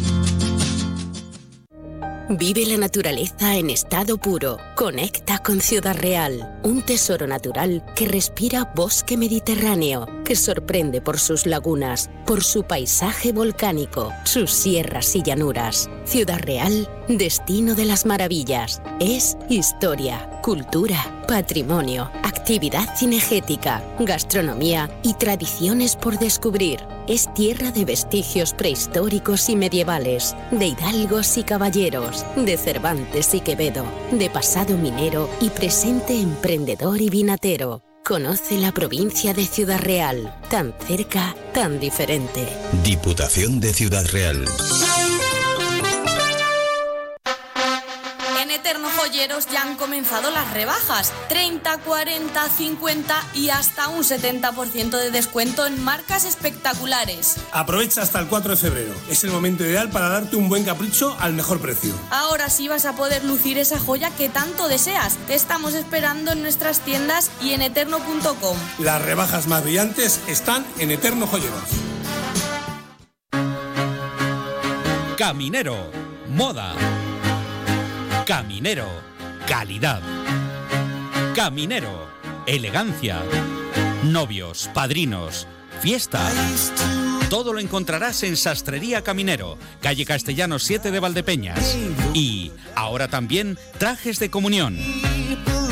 [2.37, 4.57] Vive la naturaleza en estado puro.
[4.75, 11.45] Conecta con Ciudad Real, un tesoro natural que respira bosque mediterráneo, que sorprende por sus
[11.45, 15.89] lagunas, por su paisaje volcánico, sus sierras y llanuras.
[16.05, 18.81] Ciudad Real, destino de las maravillas.
[18.99, 26.79] Es historia, cultura, patrimonio, actividad cinegética, gastronomía y tradiciones por descubrir.
[27.07, 33.85] Es tierra de vestigios prehistóricos y medievales, de hidalgos y caballeros, de Cervantes y Quevedo,
[34.11, 37.83] de pasado minero y presente emprendedor y vinatero.
[38.03, 42.47] Conoce la provincia de Ciudad Real, tan cerca, tan diferente.
[42.83, 44.43] Diputación de Ciudad Real.
[49.11, 51.11] Ya han comenzado las rebajas.
[51.27, 57.35] 30, 40, 50 y hasta un 70% de descuento en marcas espectaculares.
[57.51, 58.93] Aprovecha hasta el 4 de febrero.
[59.09, 61.93] Es el momento ideal para darte un buen capricho al mejor precio.
[62.09, 65.17] Ahora sí vas a poder lucir esa joya que tanto deseas.
[65.27, 68.57] Te estamos esperando en nuestras tiendas y en eterno.com.
[68.79, 71.69] Las rebajas más brillantes están en Eterno Joyeros.
[75.17, 75.91] Caminero,
[76.29, 76.73] moda.
[78.25, 78.87] Caminero,
[79.47, 80.01] calidad.
[81.35, 82.07] Caminero,
[82.45, 83.21] elegancia.
[84.03, 85.47] Novios, padrinos,
[85.81, 86.21] fiesta.
[87.29, 91.77] Todo lo encontrarás en Sastrería Caminero, calle Castellanos 7 de Valdepeñas.
[92.13, 94.77] Y ahora también trajes de comunión.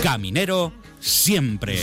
[0.01, 1.77] Caminero, siempre.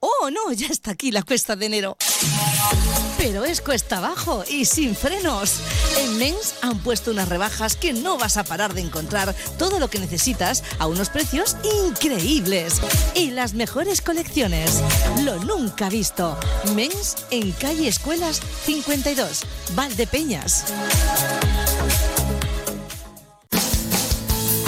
[0.00, 1.96] Oh, no, ya está aquí la cuesta de enero.
[3.22, 5.60] Pero es cuesta abajo y sin frenos.
[5.96, 9.88] En Men's han puesto unas rebajas que no vas a parar de encontrar todo lo
[9.88, 11.56] que necesitas a unos precios
[11.86, 12.80] increíbles.
[13.14, 14.82] Y las mejores colecciones.
[15.22, 16.36] Lo nunca visto.
[16.74, 19.42] Men's en calle Escuelas 52,
[19.76, 20.64] Valdepeñas.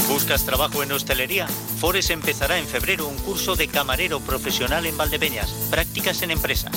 [0.09, 1.49] ¿Buscas trabajo en hostelería?
[1.81, 6.71] Fores empezará en febrero un curso de camarero profesional en Valdepeñas, prácticas en empresas.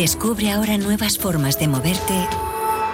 [0.00, 2.26] Descubre ahora nuevas formas de moverte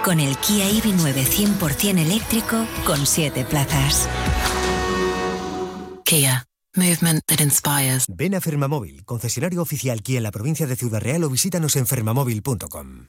[0.03, 4.09] con el Kia EV9 100% eléctrico con 7 plazas.
[6.03, 6.46] Kia.
[6.77, 8.05] Movement that inspires.
[8.07, 11.87] Ven a Fermamóvil, concesionario oficial Kia en la provincia de Ciudad Real o visítanos en
[11.87, 13.07] fermamóvil.com.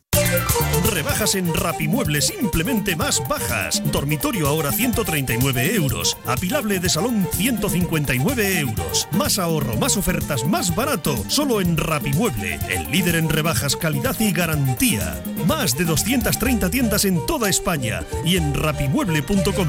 [0.90, 3.82] Rebajas en Rapimueble simplemente más bajas.
[3.90, 6.16] Dormitorio ahora 139 euros.
[6.26, 9.08] Apilable de salón 159 euros.
[9.12, 11.16] Más ahorro, más ofertas, más barato.
[11.28, 15.22] Solo en Rapimueble, el líder en rebajas, calidad y garantía.
[15.46, 19.68] Más de 230 tiendas en toda España y en rapimueble.com.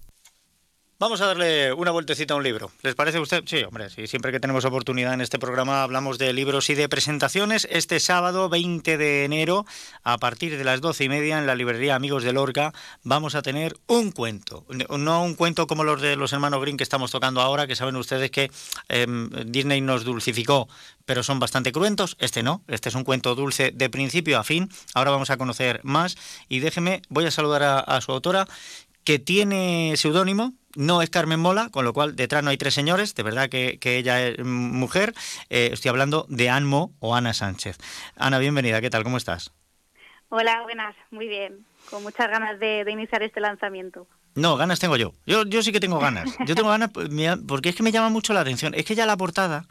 [1.01, 2.69] Vamos a darle una vueltecita a un libro.
[2.83, 3.41] ¿Les parece a usted?
[3.47, 6.87] Sí, hombre, sí, siempre que tenemos oportunidad en este programa hablamos de libros y de
[6.87, 7.67] presentaciones.
[7.71, 9.65] Este sábado 20 de enero,
[10.03, 12.71] a partir de las doce y media, en la librería Amigos de Lorca,
[13.01, 14.63] vamos a tener un cuento.
[14.95, 17.95] No un cuento como los de los hermanos Green que estamos tocando ahora, que saben
[17.95, 18.51] ustedes que
[18.87, 20.69] em, Disney nos dulcificó,
[21.05, 22.15] pero son bastante cruentos.
[22.19, 24.69] Este no, este es un cuento dulce de principio a fin.
[24.93, 26.15] Ahora vamos a conocer más
[26.47, 28.45] y déjeme, voy a saludar a, a su autora,
[29.03, 33.15] que tiene seudónimo, no es Carmen Mola, con lo cual detrás no hay tres señores,
[33.15, 35.13] de verdad que, ella es mujer.
[35.49, 37.77] Eh, estoy hablando de Anmo o Ana Sánchez.
[38.15, 39.03] Ana, bienvenida, ¿qué tal?
[39.03, 39.51] ¿Cómo estás?
[40.29, 44.07] Hola, buenas, muy bien, con muchas ganas de, iniciar este lanzamiento.
[44.33, 45.13] No, ganas tengo yo.
[45.25, 45.43] yo.
[45.43, 46.29] Yo sí que tengo ganas.
[46.47, 47.09] Yo tengo ganas pues,
[47.45, 48.73] porque es que me llama mucho la atención.
[48.73, 49.65] Es que ya la portada,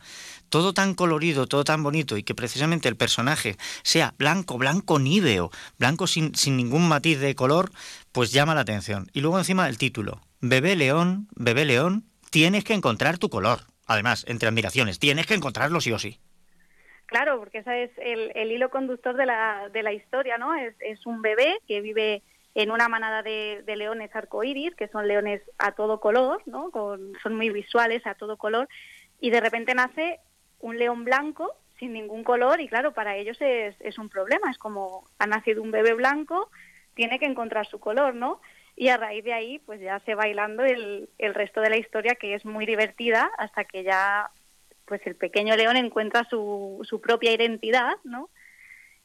[0.50, 5.50] todo tan colorido, todo tan bonito y que precisamente el personaje sea blanco, blanco níveo,
[5.78, 7.72] blanco sin, sin ningún matiz de color,
[8.12, 9.08] pues llama la atención.
[9.14, 13.60] Y luego encima el título, Bebé León, Bebé León, tienes que encontrar tu color.
[13.86, 16.18] Además, entre admiraciones, tienes que encontrarlo sí o sí.
[17.06, 20.54] Claro, porque ese es el, hilo conductor de la, de la historia, ¿no?
[20.54, 22.22] Es, es, un bebé que vive
[22.54, 26.70] en una manada de, leones arcoíris, que son leones a todo color, ¿no?
[27.22, 28.68] son muy visuales, a todo color,
[29.20, 30.20] y de repente nace
[30.60, 34.58] un león blanco sin ningún color y claro, para ellos es, es un problema, es
[34.58, 36.50] como ha nacido un bebé blanco,
[36.94, 38.40] tiene que encontrar su color, ¿no?
[38.80, 42.14] Y a raíz de ahí pues ya se bailando el, el resto de la historia
[42.14, 44.30] que es muy divertida hasta que ya
[44.86, 48.30] pues el pequeño león encuentra su, su propia identidad, ¿no?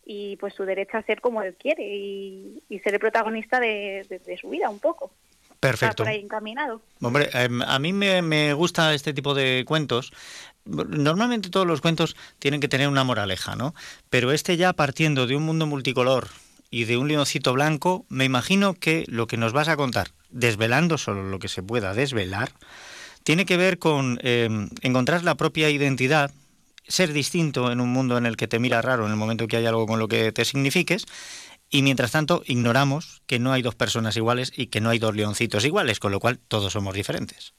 [0.06, 4.50] Y pues su derecho a ser como él quiere y, ser el protagonista de, su
[4.50, 5.12] vida un poco.
[5.60, 6.04] Perfecto.
[6.04, 6.82] por ahí encaminado.
[7.02, 10.14] Hombre, em, a mí me, me gusta este tipo de cuentos
[10.66, 13.76] normalmente todos los cuentos tienen que tener una moraleja, ¿no?
[14.10, 16.30] Pero este ya partiendo de un mundo multicolor,
[16.76, 20.98] y de un leoncito blanco, me imagino que lo que nos vas a contar, desvelando
[20.98, 22.50] solo lo que se pueda desvelar,
[23.24, 24.50] tiene que ver con eh,
[24.82, 26.32] encontrar la propia identidad,
[26.86, 29.56] ser distinto en un mundo en el que te mira raro en el momento que
[29.56, 31.06] hay algo con lo que te signifiques,
[31.70, 35.16] y mientras tanto ignoramos que no hay dos personas iguales y que no hay dos
[35.16, 37.54] leoncitos iguales, con lo cual todos somos diferentes.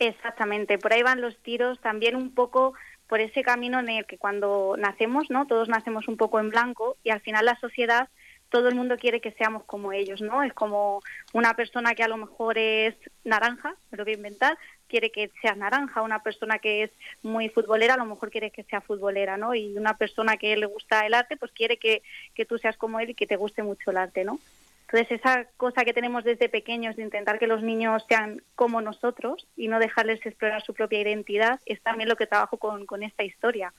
[0.00, 2.74] Exactamente, por ahí van los tiros también un poco
[3.06, 5.46] por ese camino en el que cuando nacemos, ¿no?
[5.46, 8.08] Todos nacemos un poco en blanco y al final la sociedad
[8.54, 10.44] todo el mundo quiere que seamos como ellos, ¿no?
[10.44, 11.02] Es como
[11.32, 12.94] una persona que a lo mejor es
[13.24, 16.92] naranja, me lo voy a inventar, quiere que seas naranja, una persona que es
[17.24, 19.56] muy futbolera a lo mejor quiere que sea futbolera, ¿no?
[19.56, 23.00] Y una persona que le gusta el arte, pues quiere que, que tú seas como
[23.00, 24.38] él y que te guste mucho el arte, ¿no?
[24.82, 29.48] Entonces esa cosa que tenemos desde pequeños de intentar que los niños sean como nosotros
[29.56, 33.24] y no dejarles explorar su propia identidad es también lo que trabajo con, con esta
[33.24, 33.74] historia,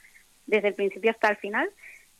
[0.46, 1.70] desde el principio hasta el final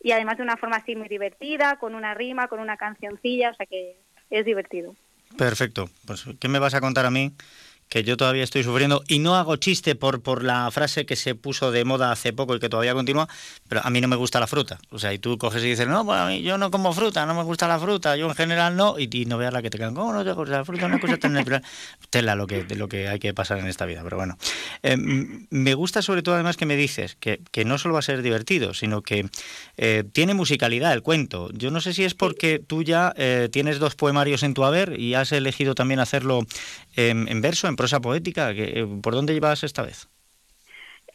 [0.07, 3.55] y además de una forma así muy divertida, con una rima, con una cancioncilla, o
[3.55, 3.97] sea que
[4.31, 4.95] es divertido.
[5.37, 5.91] Perfecto.
[6.07, 7.33] Pues, ¿qué me vas a contar a mí
[7.89, 11.35] que yo todavía estoy sufriendo y no hago chiste por, por la frase que se
[11.35, 13.29] puso de moda hace poco y que todavía continúa,
[13.69, 14.79] pero a mí no me gusta la fruta.
[14.91, 17.27] O sea, y tú coges y dices, no, pues a mí yo no como fruta,
[17.27, 19.79] no me gusta la fruta, yo en general no, y, no veas la que te
[19.79, 20.87] quedan, ¿cómo no te gusta la fruta?
[20.87, 21.63] Una cosa tan natural.
[22.11, 24.37] Tela lo que, lo que hay que pasar en esta vida, pero bueno.
[24.83, 24.97] Eh,
[25.51, 28.23] me gusta sobre todo además que me dices que, que no solo va a ser
[28.23, 29.29] divertido, sino que
[29.77, 31.51] eh, tiene musicalidad el cuento.
[31.53, 34.99] Yo no sé si es porque tú ya eh, tienes dos poemarios en tu haber
[34.99, 36.47] y has elegido también hacerlo
[36.97, 38.51] en verso, en prosa poética?
[38.51, 40.09] Eh, ¿Por dónde llevas esta vez?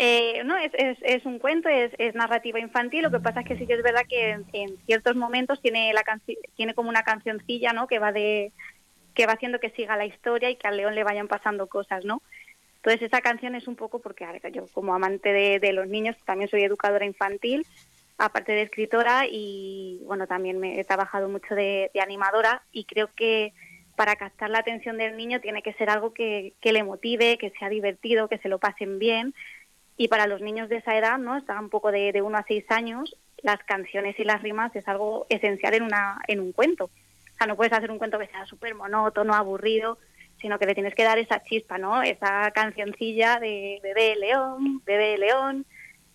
[0.04, 3.04] Eh, no, es, un cuento, es, narrativa infantil.
[3.04, 6.04] Lo que pasa es que sí que es verdad que en, ciertos momentos tiene la
[6.56, 7.86] tiene como una cancioncilla, ¿no?
[7.86, 8.52] Que va de
[9.14, 12.04] que va haciendo que siga la historia y que al león le vayan pasando cosas,
[12.04, 12.24] ¿no?
[12.78, 16.64] Entonces esa canción es un poco porque yo como amante de, los niños también soy
[16.64, 17.68] educadora infantil,
[18.18, 23.54] aparte de escritora y bueno también me he trabajado mucho de animadora y creo que
[23.96, 27.70] para captar la atención del niño tiene que ser algo que, le motive, que sea
[27.70, 29.34] divertido, que se lo pasen bien.
[29.98, 31.38] Y para los niños de esa edad, ¿no?
[31.38, 34.88] Está un poco de, de 1 a 6 años, las canciones y las rimas es
[34.88, 36.86] algo esencial en, una, en un cuento.
[36.86, 39.98] O sea, no puedes hacer un cuento que sea súper monótono, aburrido,
[40.40, 42.02] sino que le tienes que dar esa chispa, ¿no?
[42.02, 45.66] Esa cancioncilla de bebé león, bebé león,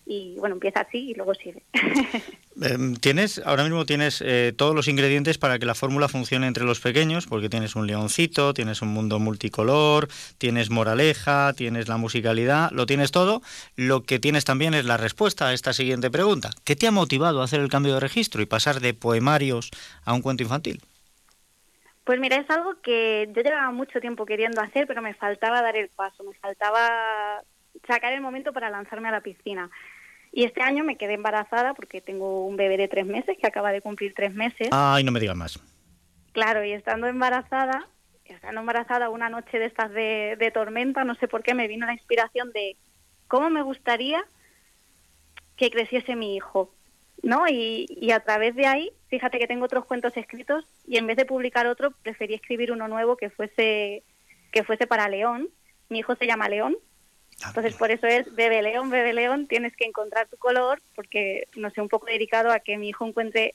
[0.07, 1.63] y bueno, empieza así y luego sigue.
[2.59, 6.63] Em, tienes, ahora mismo tienes eh, todos los ingredientes para que la fórmula funcione entre
[6.63, 10.07] los pequeños, porque tienes un leoncito, tienes un mundo multicolor,
[10.39, 13.43] tienes moraleja, tienes la musicalidad, lo tienes todo.
[13.75, 16.49] Lo que tienes también es la respuesta a esta siguiente pregunta.
[16.63, 19.69] ¿Qué te ha motivado a hacer el cambio de registro y pasar de poemarios
[20.03, 20.81] a un cuento infantil?
[22.05, 25.77] Pues mira, es algo que yo llevaba mucho tiempo queriendo hacer, pero me faltaba dar
[25.77, 27.43] el paso, me faltaba
[27.85, 29.69] sacar el momento para lanzarme a la piscina.
[30.37, 33.71] Y este año me quedé embarazada porque tengo un bebé de tres meses que acaba
[33.71, 34.67] de cumplir tres meses.
[34.69, 35.59] Ay, no me digas más.
[36.31, 37.87] Claro, y estando embarazada,
[38.23, 41.87] estando embarazada una noche de estas de, de tormenta, no sé por qué, me vino
[41.87, 42.77] la inspiración de
[43.27, 44.23] cómo me gustaría
[45.55, 46.71] que creciese mi hijo,
[47.23, 47.47] ¿no?
[47.49, 51.17] Y, y a través de ahí, fíjate que tengo otros cuentos escritos y en vez
[51.17, 54.03] de publicar otro, preferí escribir uno nuevo que fuese,
[54.51, 55.49] que fuese para León.
[55.89, 56.77] Mi hijo se llama León,
[57.45, 61.69] entonces por eso es Bebe León, Bebe León, tienes que encontrar tu color, porque no
[61.69, 63.53] sé, un poco dedicado a que mi hijo encuentre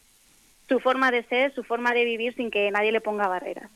[0.68, 3.70] su forma de ser, su forma de vivir sin que nadie le ponga barreras.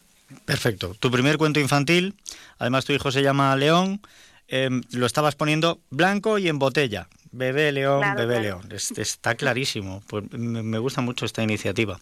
[0.45, 0.95] Perfecto.
[0.95, 2.15] Tu primer cuento infantil,
[2.59, 4.01] además tu hijo se llama León,
[4.49, 7.09] em, lo estabas poniendo blanco y en botella.
[7.33, 8.61] Bebé León, Claro, Bebé claro.
[8.63, 8.73] León.
[8.73, 10.03] Es- está clarísimo.
[10.07, 11.99] Pues me gusta mucho esta iniciativa.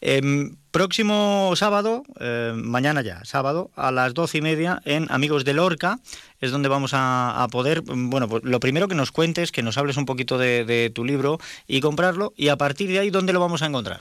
[0.00, 5.52] Em, próximo sábado, eh, mañana ya, sábado, a las doce y media en Amigos de
[5.52, 6.00] Lorca,
[6.40, 9.78] es donde vamos a, a poder, bueno, pues lo primero que nos cuentes, que nos
[9.78, 11.38] hables un poquito de, de tu libro
[11.68, 14.00] y comprarlo, y a partir de ahí, ¿dónde lo vamos a encontrar?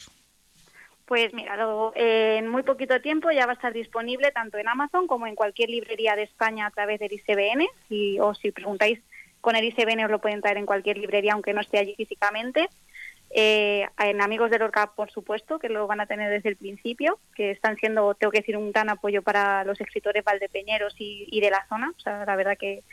[1.11, 5.07] Pues mira, lo- en muy poquito tiempo ya va a estar disponible tanto en Amazon
[5.07, 7.67] como en cualquier librería de España a través del ICBN.
[7.89, 8.97] Si, o si preguntáis
[9.41, 12.69] con el ICBN os lo pueden traer en cualquier librería aunque no esté allí físicamente.
[13.29, 17.19] Eh, en Amigos de Lorca, por supuesto, que lo van a tener desde el principio,
[17.35, 21.41] que están siendo, tengo que decir, un gran apoyo para los escritores valdepeñeros y, y
[21.41, 21.91] de la zona.
[21.93, 22.83] O sea, la verdad que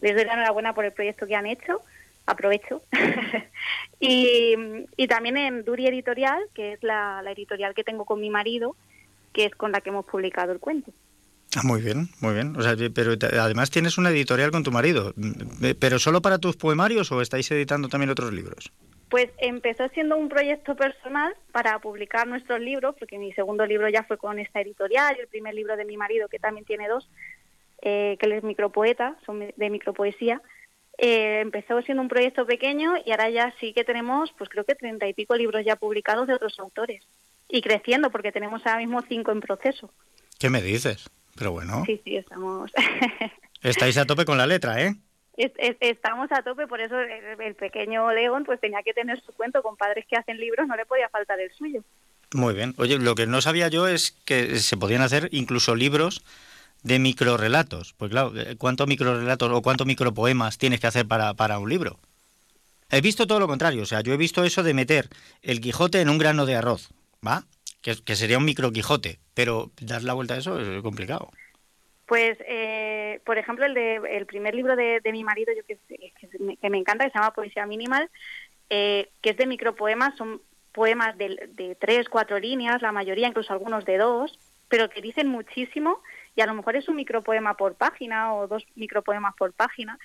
[0.00, 1.80] les doy la enhorabuena por el proyecto que han hecho.
[2.26, 2.82] Aprovecho.
[4.00, 4.54] y,
[4.96, 8.76] y también en Duri Editorial, que es la, la editorial que tengo con mi marido,
[9.32, 10.92] que es con la que hemos publicado el cuento.
[11.56, 12.56] Ah, muy bien, muy bien.
[12.56, 15.14] O sea, pero además tienes una editorial con tu marido.
[15.62, 18.72] Eh, ¿Pero solo para tus poemarios o estáis editando también otros libros?
[19.08, 24.02] Pues empezó siendo un proyecto personal para publicar nuestros libros, porque mi segundo libro ya
[24.02, 27.08] fue con esta editorial y el primer libro de mi marido, que también tiene dos,
[27.82, 30.42] eh, que él es micropoeta, son de micropoesía.
[30.98, 34.74] Eh, empezó siendo un proyecto pequeño y ahora ya sí que tenemos, pues creo que
[34.74, 37.02] treinta y pico libros ya publicados de otros autores.
[37.48, 39.92] Y creciendo, porque tenemos ahora mismo cinco en proceso.
[40.38, 41.08] ¿Qué me dices?
[41.36, 42.72] Pero bueno, Sí, sí, estamos.
[43.62, 44.94] estáis a tope con la letra, ¿eh?
[45.36, 49.20] Es- es- estamos a tope, por eso el, el pequeño León pues tenía que tener
[49.20, 51.82] su cuento con padres que hacen libros, no le podía faltar el suyo.
[52.32, 52.74] Muy bien.
[52.78, 56.22] Oye, lo que no sabía yo es que se podían hacer incluso libros
[56.86, 57.94] de microrelatos.
[57.94, 61.98] Pues claro, eh, ¿cuántos microrelatos o cuántos micropoemas tienes que hacer para, para un libro?
[62.90, 65.08] He visto todo lo contrario, o sea, yo he visto eso de meter
[65.42, 66.90] el Quijote en un grano de arroz,
[67.26, 67.42] ¿va?
[67.82, 71.30] Que, que sería un micro Quijote, pero dar la vuelta a eso es complicado.
[72.06, 75.78] Pues, eh, por ejemplo, el de el primer libro de, de mi marido, yo que,
[75.88, 78.08] que, me, encanta, que se llama Poesía Minimal,
[78.70, 80.40] eh, que es de micropoemas, son
[80.70, 84.38] poemas de, de tres, cuatro líneas, la mayoría, incluso algunos de dos,
[84.68, 86.00] pero que dicen muchísimo
[86.36, 89.98] y a lo mejor es un micropoema por página o dos micropoemas por página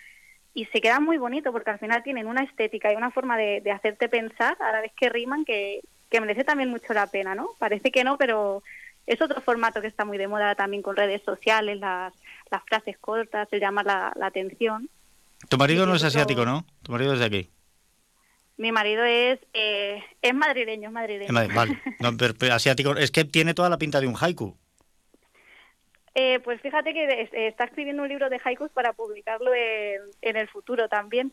[0.53, 3.61] y se queda muy bonito porque al final tienen una estética y una forma de,
[3.61, 7.35] de hacerte pensar a la vez que riman que, que merece también mucho la pena,
[7.35, 7.49] ¿no?
[7.59, 8.63] Parece que no, pero
[9.07, 12.13] es otro formato que está muy de moda también con redes sociales, las,
[12.49, 14.89] las frases cortas, el llamar la, la atención.
[15.49, 16.65] Tu marido no es asiático, ¿no?
[16.83, 17.49] Tu marido es de aquí.
[18.57, 21.33] Mi marido es eh, es madrileño, es madrileño.
[21.33, 21.81] Vale, vale.
[21.99, 24.57] No, pero, pero asiático, es que tiene toda la pinta de un haiku.
[26.13, 30.37] Eh, pues fíjate que es- está escribiendo un libro de haikus para publicarlo en, en
[30.37, 31.31] el futuro también.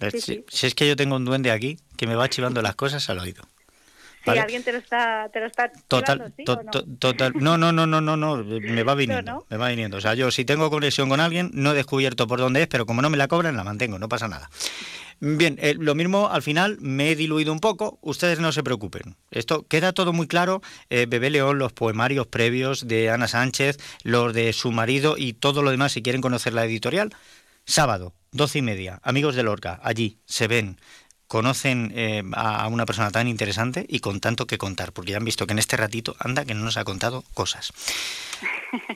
[0.00, 0.44] Eh, Sí, si, sí.
[0.48, 3.18] si es que yo tengo un duende aquí que me va chivando las cosas al
[3.18, 3.42] oído.
[4.26, 4.40] Vale.
[4.40, 6.70] alguien te lo está, te lo está Total, chivando, ¿sí to- no?
[6.70, 9.44] to- total, no, no, no, no, no, no, me va viniendo, ¿no?
[9.48, 9.96] me va viniendo.
[9.96, 12.84] O sea, yo si tengo conexión con alguien, no he descubierto por dónde es, pero
[12.84, 14.50] como no me la cobran, la mantengo, no pasa nada.
[15.20, 19.16] Bien, eh, lo mismo al final me he diluido un poco, ustedes no se preocupen.
[19.32, 20.62] Esto queda todo muy claro.
[20.90, 25.62] Eh, Bebé León, los poemarios previos de Ana Sánchez, los de su marido y todo
[25.62, 27.12] lo demás, si quieren conocer la editorial,
[27.64, 30.78] sábado, doce y media, amigos de Lorca, allí se ven,
[31.28, 35.24] conocen eh, a una persona tan interesante y con tanto que contar, porque ya han
[35.24, 37.72] visto que en este ratito anda que no nos ha contado cosas.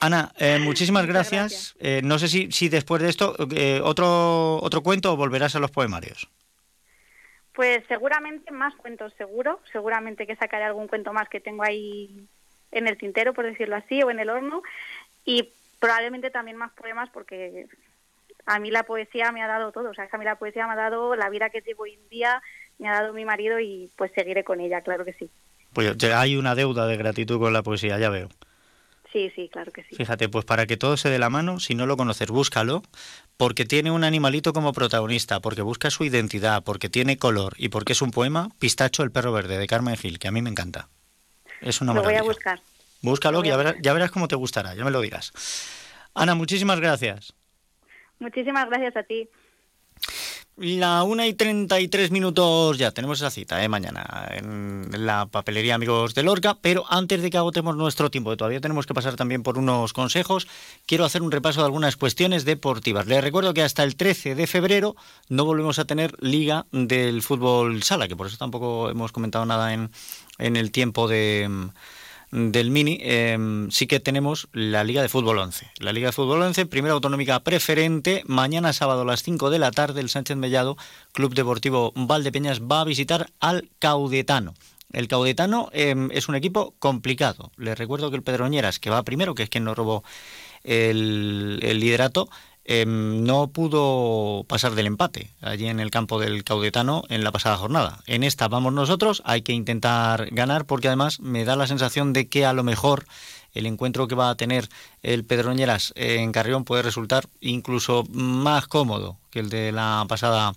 [0.00, 1.76] Ana, eh, muchísimas gracias.
[1.78, 5.60] Eh, no sé si, si después de esto eh, otro otro cuento o volverás a
[5.60, 6.28] los poemarios.
[7.54, 9.60] Pues seguramente más cuentos, seguro.
[9.70, 12.26] Seguramente que sacaré algún cuento más que tengo ahí
[12.70, 14.62] en el tintero, por decirlo así, o en el horno.
[15.24, 17.66] Y probablemente también más poemas porque
[18.46, 19.90] a mí la poesía me ha dado todo.
[19.90, 21.94] O sea, que a mí la poesía me ha dado la vida que llevo hoy
[21.94, 22.42] en día,
[22.78, 25.30] me ha dado mi marido y pues seguiré con ella, claro que sí.
[25.72, 28.28] Pues hay una deuda de gratitud con la poesía, ya veo.
[29.12, 29.94] Sí, sí, claro que sí.
[29.94, 32.82] Fíjate, pues para que todo se dé la mano, si no lo conoces, búscalo,
[33.36, 37.92] porque tiene un animalito como protagonista, porque busca su identidad, porque tiene color y porque
[37.92, 40.88] es un poema, Pistacho el perro verde, de Carmen Gil, que a mí me encanta.
[41.60, 42.20] Es una Lo voy maravilla.
[42.20, 42.60] a buscar.
[43.02, 45.32] Búscalo, voy a ya verás, ya verás cómo te gustará, ya me lo dirás.
[46.14, 47.34] Ana, muchísimas gracias.
[48.22, 49.28] Muchísimas gracias a ti.
[50.56, 53.68] La 1 y 33 minutos ya, tenemos esa cita ¿eh?
[53.68, 58.60] mañana en la papelería Amigos de Lorca, pero antes de que agotemos nuestro tiempo, todavía
[58.60, 60.46] tenemos que pasar también por unos consejos,
[60.86, 63.06] quiero hacer un repaso de algunas cuestiones deportivas.
[63.06, 64.94] Les recuerdo que hasta el 13 de febrero
[65.28, 69.72] no volvemos a tener liga del fútbol sala, que por eso tampoco hemos comentado nada
[69.72, 69.90] en,
[70.38, 71.48] en el tiempo de
[72.32, 75.70] del Mini, em, sí que tenemos la Liga de Fútbol 11.
[75.78, 79.70] La Liga de Fútbol 11, primera autonómica preferente, mañana sábado a las 5 de la
[79.70, 80.78] tarde, el Sánchez Mellado,
[81.12, 84.54] Club Deportivo Valdepeñas, va a visitar al Caudetano.
[84.92, 87.52] El Caudetano em, es un equipo complicado.
[87.58, 90.02] Les recuerdo que el Pedroñeras, que va primero, que es quien nos robó
[90.64, 92.28] el, el liderato,
[92.64, 97.56] Em, no pudo pasar del empate allí en el campo del Caudetano en la pasada
[97.56, 97.98] jornada.
[98.06, 102.28] En esta vamos nosotros, hay que intentar ganar porque además me da la sensación de
[102.28, 103.04] que a lo mejor
[103.52, 104.68] el encuentro que va a tener
[105.02, 110.52] el Pedroñeras en Carrión puede resultar incluso más cómodo que el de la pasada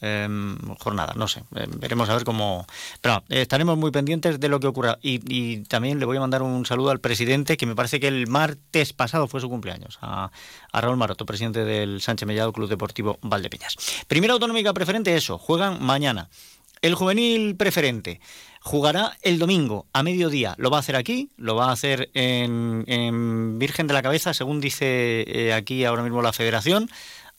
[0.00, 1.14] Em, jornada.
[1.16, 2.66] No sé, em, veremos a ver cómo.
[3.00, 4.98] Pero estaremos muy pendientes de lo que ocurra.
[5.00, 8.26] Y, también le voy a mandar un saludo al presidente, que me parece que el
[8.26, 10.30] martes pasado fue su cumpleaños, a,
[10.72, 13.76] Raúl Maroto, presidente del Sánchez Mellado Club Deportivo Valdepeñas.
[14.06, 16.28] Primera autonómica preferente, eso, juegan mañana.
[16.82, 18.20] El juvenil preferente
[18.60, 20.54] jugará el domingo a mediodía.
[20.58, 24.60] Lo va a hacer aquí, lo va a hacer en, Virgen de la Cabeza, según
[24.60, 26.90] dice eh, aquí ahora mismo la federación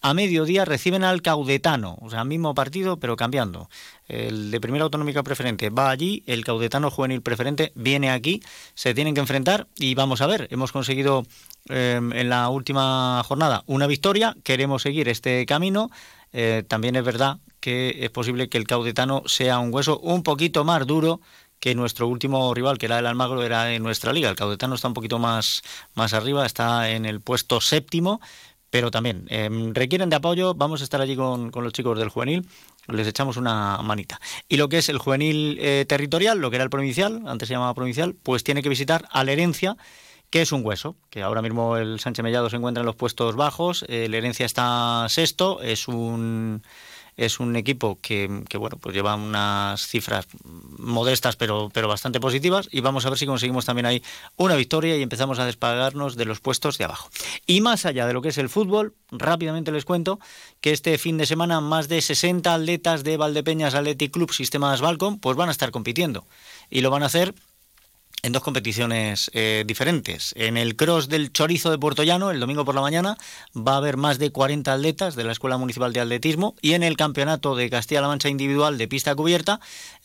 [0.02, 3.70] a mediodía reciben al Caudetano, o sea, mismo partido, pero cambiando.
[4.08, 8.42] El de primera autonómica preferente va allí, el Caudetano juvenil preferente viene aquí,
[8.74, 11.26] se tienen que enfrentar y vamos a ver, hemos conseguido
[11.70, 15.90] em, en la última jornada una victoria, queremos seguir este camino.
[16.34, 20.64] Eh, también es verdad que es posible que el Caudetano sea un hueso un poquito
[20.64, 21.22] más duro
[21.60, 24.30] que nuestro último rival, que era el Almagro, era en nuestra liga.
[24.30, 25.64] El Caudetano está un poquito más,
[25.96, 28.22] más arriba, está en el puesto séptimo
[28.70, 30.54] pero también em, requieren de apoyo.
[30.54, 32.48] Vamos a estar allí con, los chicos del juvenil,
[32.88, 34.20] les echamos una manita.
[34.48, 37.54] Y lo que es el juvenil eh, territorial, lo que era el provincial, antes se
[37.54, 39.78] llamaba provincial, pues tiene que visitar a la herencia
[40.30, 43.36] que es un hueso, que ahora mismo el Sánchez Mellado se encuentra en los puestos
[43.36, 46.64] bajos, el Herencia está sexto, es un
[47.18, 48.28] es un equipo que,
[48.58, 53.26] bueno, pues lleva unas cifras modestas pero, pero bastante positivas y vamos a ver si
[53.26, 54.04] conseguimos también ahí
[54.36, 57.10] una victoria y empezamos a despagarnos de los puestos de abajo.
[57.48, 60.20] Y más allá de lo que es el fútbol, rápidamente les cuento
[60.62, 65.20] que este fin de semana más de 60 atletas de Valdepeñas Athletic Club Sistemas Balcom
[65.20, 66.28] pues van a estar compitiendo
[66.70, 67.34] y lo van a hacer
[68.24, 70.34] en dos competiciones eh, diferentes.
[70.38, 73.18] En el cross del chorizo de Puerto Llano, el domingo por la mañana,
[73.56, 76.84] va a haber más de 40 atletas de la Escuela Municipal de Atletismo y en
[76.84, 79.60] el campeonato de Castilla-La Mancha individual de pista cubierta,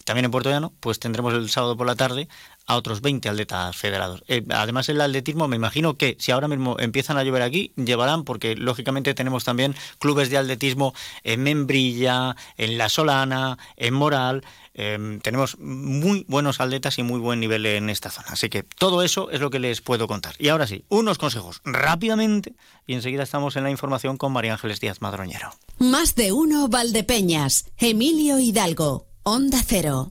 [0.05, 2.29] también en Puerto Llano, pues tendremos el sábado por la tarde
[2.67, 4.23] a otros 20 atletas federados.
[4.29, 8.25] Eh, además, el atletismo, me imagino que si ahora mismo empiezan a llover aquí, llevarán,
[8.25, 15.21] porque lógicamente tenemos también clubes de atletismo en Membrilla, en La Solana, en Moral, Em,
[15.21, 18.29] tenemos muy buenos atletas y muy buen nivel en esta zona.
[18.31, 20.35] Así que todo eso es lo que les puedo contar.
[20.39, 22.55] Y ahora sí, unos consejos rápidamente
[22.87, 25.51] y enseguida estamos en la información con María Ángeles Díaz Madroñero.
[25.79, 30.11] Más de uno Valdepeñas, Emilio Hidalgo, Onda Cero.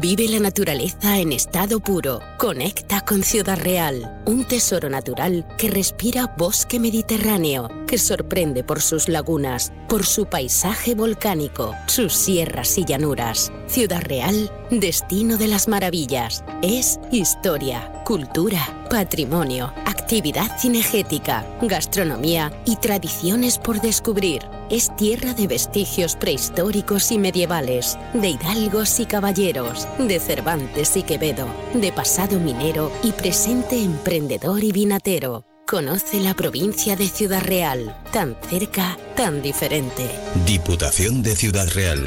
[0.00, 2.20] Vive la naturaleza en estado puro.
[2.36, 9.08] Conecta con Ciudad Real, un tesoro natural que respira bosque mediterráneo, que sorprende por sus
[9.08, 13.52] lagunas, por su paisaje volcánico, sus sierras y llanuras.
[13.68, 16.42] Ciudad Real, destino de las maravillas.
[16.60, 19.72] Es historia, cultura, patrimonio,
[20.04, 24.42] actividad cinegética, gastronomía y tradiciones por descubrir.
[24.70, 31.46] Es tierra de vestigios prehistóricos y medievales, de hidalgos y caballeros, de Cervantes y Quevedo,
[31.74, 35.44] de pasado minero y presente emprendedor y vinatero.
[35.66, 40.10] Conoce la provincia de Ciudad Real, tan cerca, tan diferente.
[40.44, 42.06] Diputación de Ciudad Real.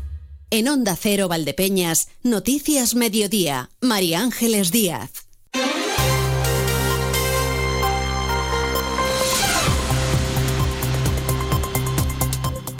[0.53, 5.25] En Onda Cero Valdepeñas, Noticias Mediodía, María Ángeles Díaz.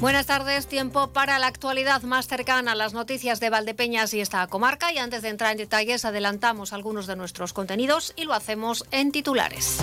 [0.01, 4.45] Buenas tardes, tiempo para la actualidad más cercana a las noticias de Valdepeñas y esta
[4.47, 4.91] comarca.
[4.91, 9.13] Y antes de entrar en detalles, adelantamos algunos de nuestros contenidos y lo hacemos en
[9.13, 9.77] titulares.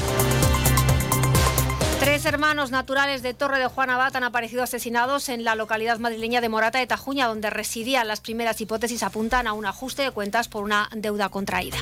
[2.09, 6.41] Tres hermanos naturales de Torre de Juan Abad han aparecido asesinados en la localidad madrileña
[6.41, 8.09] de Morata de Tajuña, donde residían.
[8.09, 11.77] Las primeras hipótesis apuntan a un ajuste de cuentas por una deuda contraída.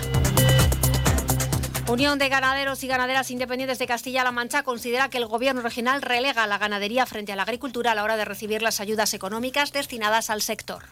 [1.87, 6.49] Unión de Ganaderos y Ganaderas Independientes de Castilla-La Mancha considera que el gobierno regional relega
[6.49, 10.29] la ganadería frente a la agricultura a la hora de recibir las ayudas económicas destinadas
[10.29, 10.87] al sector.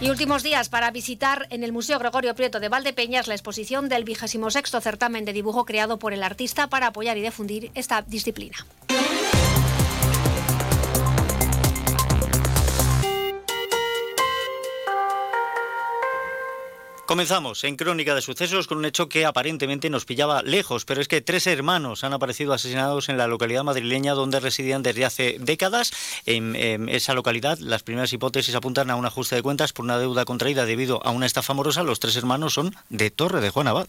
[0.00, 4.04] Y últimos días para visitar en el Museo Gregorio Prieto de Valdepeñas la exposición del
[4.04, 8.64] 26 certamen de dibujo creado por el artista para apoyar y difundir esta disciplina.
[17.08, 21.08] Comenzamos en Crónica de Sucesos con un hecho que aparentemente nos pillaba lejos, pero es
[21.08, 25.90] que tres hermanos han aparecido asesinados en la localidad madrileña donde residían desde hace décadas.
[26.26, 26.54] En,
[26.90, 30.66] esa localidad, las primeras hipótesis apuntan a un ajuste de cuentas por una deuda contraída
[30.66, 31.82] debido a una estafa amorosa.
[31.82, 33.86] Los tres hermanos son de Torre de Juan Abad.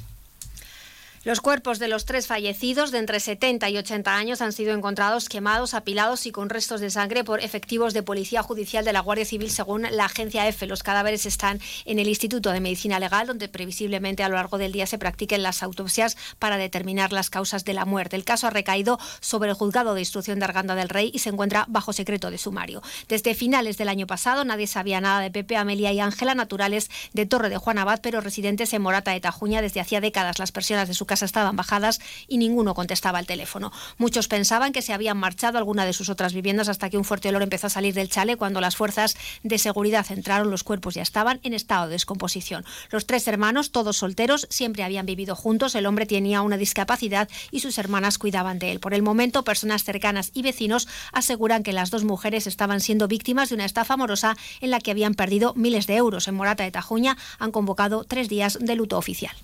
[1.25, 5.27] Los cuerpos de los tres fallecidos de entre 70 y 80 años han sido encontrados
[5.27, 9.25] quemados, apilados y con restos de sangre por efectivos de Policía Judicial de la Guardia
[9.25, 10.65] Civil, según la agencia EFE.
[10.65, 14.71] Los cadáveres están en el Instituto de Medicina Legal, donde previsiblemente a lo largo del
[14.71, 18.15] día se practiquen las autopsias para determinar las causas de la muerte.
[18.15, 21.31] El caso ha recaído sobre el juzgado de instrucción de Arganda del Rey y se
[21.31, 22.81] encuentra bajo secreto de sumario.
[23.09, 27.25] Desde finales del año pasado nadie sabía nada de Pepe, Amelia y Ángela, naturales de
[27.25, 30.39] Torre de Juan Abad, pero residentes en Morata de Tajuña desde hacía décadas.
[30.39, 33.73] Las personas de su casa estaban bajadas y ninguno contestaba al teléfono.
[33.97, 37.03] Muchos pensaban que se habían marchado a alguna de sus otras viviendas hasta que un
[37.03, 40.51] fuerte olor empezó a salir del chale cuando las fuerzas de seguridad entraron.
[40.51, 42.63] Los cuerpos ya estaban en estado de descomposición.
[42.91, 45.75] Los tres hermanos, todos solteros, siempre habían vivido juntos.
[45.75, 48.79] El hombre tenía una discapacidad y sus hermanas cuidaban de él.
[48.79, 53.49] Por el momento, personas cercanas y vecinos aseguran que las dos mujeres estaban siendo víctimas
[53.49, 56.27] de una estafa amorosa en la que habían perdido miles de euros.
[56.27, 59.35] En Morata de Tajuña han convocado tres días de luto oficial.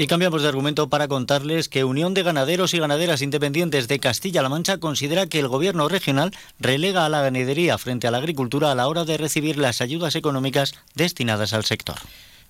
[0.00, 4.48] Y cambiamos de argumento para contarles que Unión de Ganaderos y Ganaderas Independientes de Castilla-La
[4.48, 8.74] Mancha considera que el gobierno regional relega a la ganadería frente a la agricultura a
[8.74, 11.96] la hora de recibir las ayudas económicas destinadas al sector.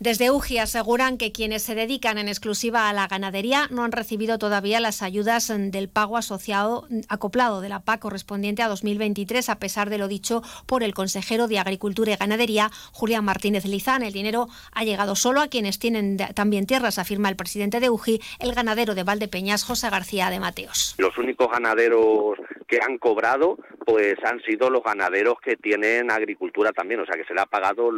[0.02, 4.38] Desde UGI aseguran que quienes se dedican en exclusiva a la ganadería no han recibido
[4.38, 9.90] todavía las ayudas del pago asociado acoplado de la PAC correspondiente a 2023, a pesar
[9.90, 14.02] de lo dicho por el consejero de Agricultura y Ganadería, Julián Martínez Lizán.
[14.02, 18.22] El dinero ha llegado solo a quienes tienen también tierras, afirma el presidente de UGI,
[18.38, 20.94] el ganadero de Valdepeñas, José García de Mateos.
[20.96, 27.00] Los únicos ganaderos que han cobrado pues han sido los ganaderos que tienen agricultura también,
[27.00, 27.90] o sea que se le ha pagado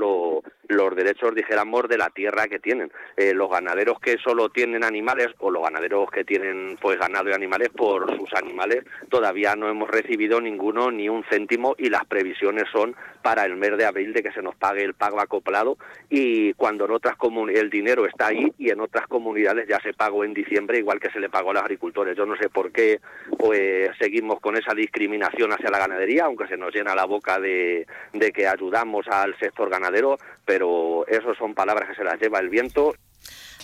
[0.72, 2.92] los derechos, dijéramos, de la tierra que tienen.
[3.16, 7.32] Eh, los ganaderos que solo tienen animales o los ganaderos que tienen pues ganado y
[7.32, 12.64] animales por sus animales todavía no hemos recibido ninguno ni un céntimo y las previsiones
[12.72, 15.78] son para el mes de abril de que se nos pague el pago acoplado
[16.10, 17.16] y cuando en otras
[17.54, 21.10] el dinero está ahí y en otras comunidades ya se pagó en diciembre igual que
[21.10, 22.16] se le pagó a los agricultores.
[22.16, 23.00] Yo no sé por qué
[23.38, 27.86] pues seguimos con esa discriminación hacia la ganadería, aunque se nos llena la boca de,
[28.12, 30.61] de que ayudamos al sector ganadero, pero
[31.06, 32.94] eso son palabras que se las lleva el viento.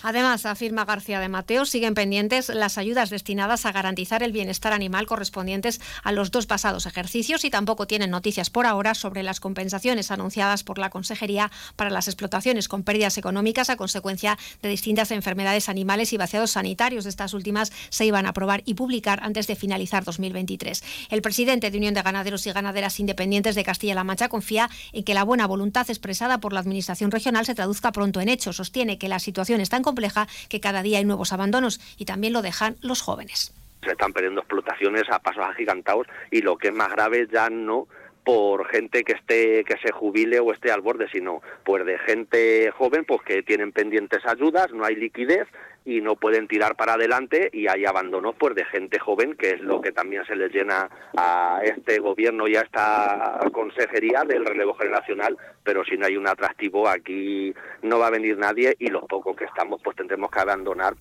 [0.03, 5.05] Además, afirma García de Mateo, siguen pendientes las ayudas destinadas a garantizar el bienestar animal
[5.07, 10.11] correspondientes a los dos pasados ejercicios y tampoco tienen noticias por ahora sobre las compensaciones
[10.11, 15.69] anunciadas por la Consejería para las explotaciones con pérdidas económicas a consecuencia de distintas enfermedades
[15.69, 17.05] animales y vaciados sanitarios.
[17.05, 20.83] Estas últimas se iban a aprobar y publicar antes de finalizar 2023.
[21.09, 25.13] El presidente de Unión de Ganaderos y Ganaderas Independientes de Castilla-La Mancha confía en que
[25.13, 28.57] la buena voluntad expresada por la Administración regional se traduzca pronto en hechos.
[28.57, 32.33] Sostiene que la situación está en compleja que cada día hay nuevos abandonos y también
[32.33, 33.53] lo dejan los jóvenes.
[33.83, 37.87] Se están perdiendo explotaciones a pasos agigantados y lo que es más grave ya no
[38.23, 42.71] por gente que esté que se jubile o esté al borde, sino pues de gente
[42.77, 45.47] joven pues que tienen pendientes ayudas, no hay liquidez
[45.85, 49.61] y no pueden tirar para adelante y hay abandono pues de gente joven que es
[49.61, 54.73] lo que también se les llena a este gobierno y a esta consejería del relevo
[54.75, 55.37] generacional.
[55.63, 59.35] Pero si no hay un atractivo aquí no va a venir nadie y los pocos
[59.35, 60.93] que estamos pues tendremos que abandonar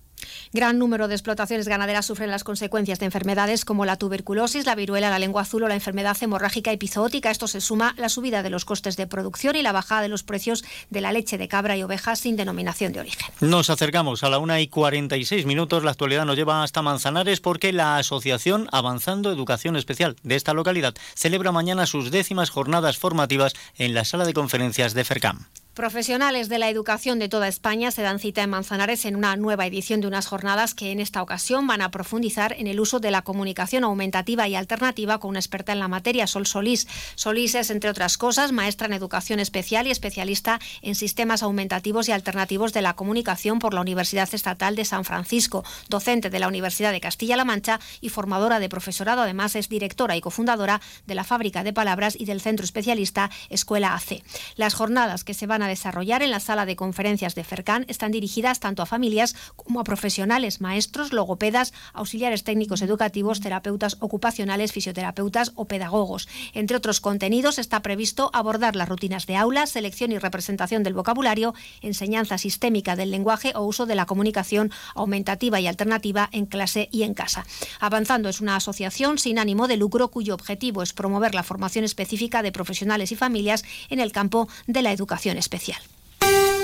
[0.53, 5.11] Gran número de explotaciones ganaderas sufren las consecuencias de enfermedades como la tuberculosis, la viruela,
[5.11, 7.31] la lengua azul o la enfermedad hemorrágica epizootica.
[7.31, 10.23] Esto se suma la subida de los costes de producción y la bajada de los
[10.23, 13.29] precios de la leche de cabra y oveja sin denominación de origen.
[13.41, 15.85] Nos acercamos a la una y 46 minutos.
[15.85, 20.95] La actualidad nos lleva hasta Manzanares porque la Asociación Avanzando Educación Especial de esta localidad
[21.15, 25.47] celebra mañana sus décimas jornadas formativas en la sala de conferencias de FERCAM.
[25.79, 29.65] Profesionales de la educación de toda España se dan cita en Manzanares en una nueva
[29.65, 33.13] edición de unas jornadas que en esta ocasión van a profundizar en el uso de
[33.13, 36.89] la comunicación aumentativa y alternativa con una experta en la materia, Sol Solís.
[37.15, 42.13] Solís es, entre otras cosas, maestra en educación especial y especialista en sistemas aumentativos y
[42.13, 46.91] alternativos de la comunicación por la Universidad Estatal de San Francisco, docente de la Universidad
[46.91, 49.23] de Castilla-La Mancha y formadora de profesorado.
[49.23, 53.95] Además, es directora y cofundadora de la Fábrica de Palabras y del Centro Especialista Escuela
[53.95, 54.25] AC.
[54.57, 58.13] Las jornadas que se van a desarrollar en la sala de conferencias de FERCAN están
[58.13, 65.53] dirigidas tanto a familias como a profesionales, maestros, logopedas, auxiliares técnicos educativos, terapeutas ocupacionales, fisioterapeutas
[65.55, 66.29] o pedagogos.
[66.55, 71.55] Entre otros contenidos está previsto abordar las rutinas de aula, selección y representación del vocabulario,
[71.83, 77.03] enseñanza sistémica del lenguaje o uso de la comunicación aumentativa y alternativa en clase y
[77.03, 77.47] en casa.
[77.81, 82.43] Avanzando es una asociación sin ánimo de lucro cuyo objetivo es promover la formación específica
[82.43, 86.58] de profesionales y familias en el campo de la educación especial especial.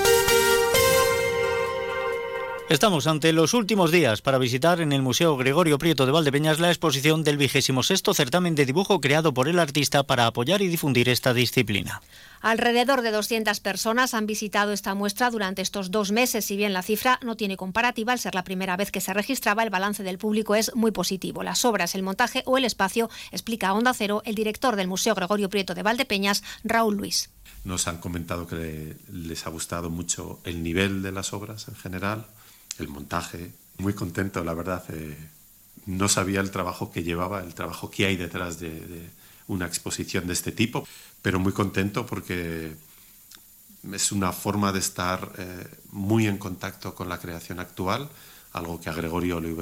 [2.67, 6.69] Estamos ante los últimos días para visitar en el Museo Gregorio Prieto de Valdepeñas la
[6.69, 11.07] exposición del vigésimo sexto certamen de dibujo creado por el artista para apoyar y difundir
[11.07, 12.01] esta disciplina.
[12.41, 16.45] Alrededor de 200 personas han visitado esta muestra durante estos dos meses.
[16.45, 19.61] Si bien la cifra no tiene comparativa, al ser la primera vez que se registraba,
[19.61, 21.43] el balance del público es muy positivo.
[21.43, 25.13] Las obras, el montaje o el espacio, explica a Onda Cero el director del Museo
[25.13, 27.29] Gregorio Prieto de Valdepeñas, Raúl Luis.
[27.63, 32.25] Nos han comentado que les ha gustado mucho el nivel de las obras en general,
[32.79, 33.51] el montaje.
[33.77, 34.83] Muy contento, la verdad.
[34.89, 35.17] Eh,
[35.85, 39.09] no sabía el trabajo que llevaba, el trabajo que hay detrás de,
[39.47, 40.87] una exposición de este tipo,
[41.21, 42.75] pero muy contento porque
[43.93, 48.09] es una forma de estar eh, muy en contacto con la creación actual,
[48.53, 49.53] algo que a Gregorio le,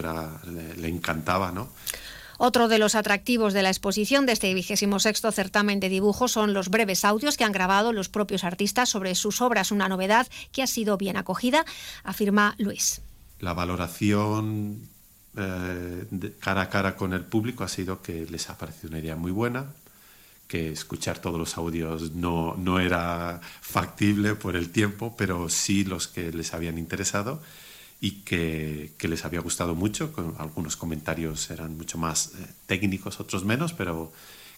[0.75, 1.69] le, encantaba, ¿no?
[2.37, 6.53] Otro de los atractivos de la exposición de este vigésimo sexto certamen de dibujo son
[6.53, 10.63] los breves audios que han grabado los propios artistas sobre sus obras, una novedad que
[10.63, 11.65] ha sido bien acogida,
[12.03, 13.02] afirma Luis.
[13.43, 14.87] La valoración
[15.35, 19.17] eh, cara a cara con el público ha sido que les ha parecido una idea
[19.17, 19.65] muy buena,
[20.47, 26.07] que escuchar todos los audios no, no era factible por el tiempo, pero sí los
[26.07, 27.41] que les habían interesado
[27.99, 30.13] y que, les había gustado mucho.
[30.37, 34.13] algunos comentarios eran mucho más eh, técnicos, otros menos, pero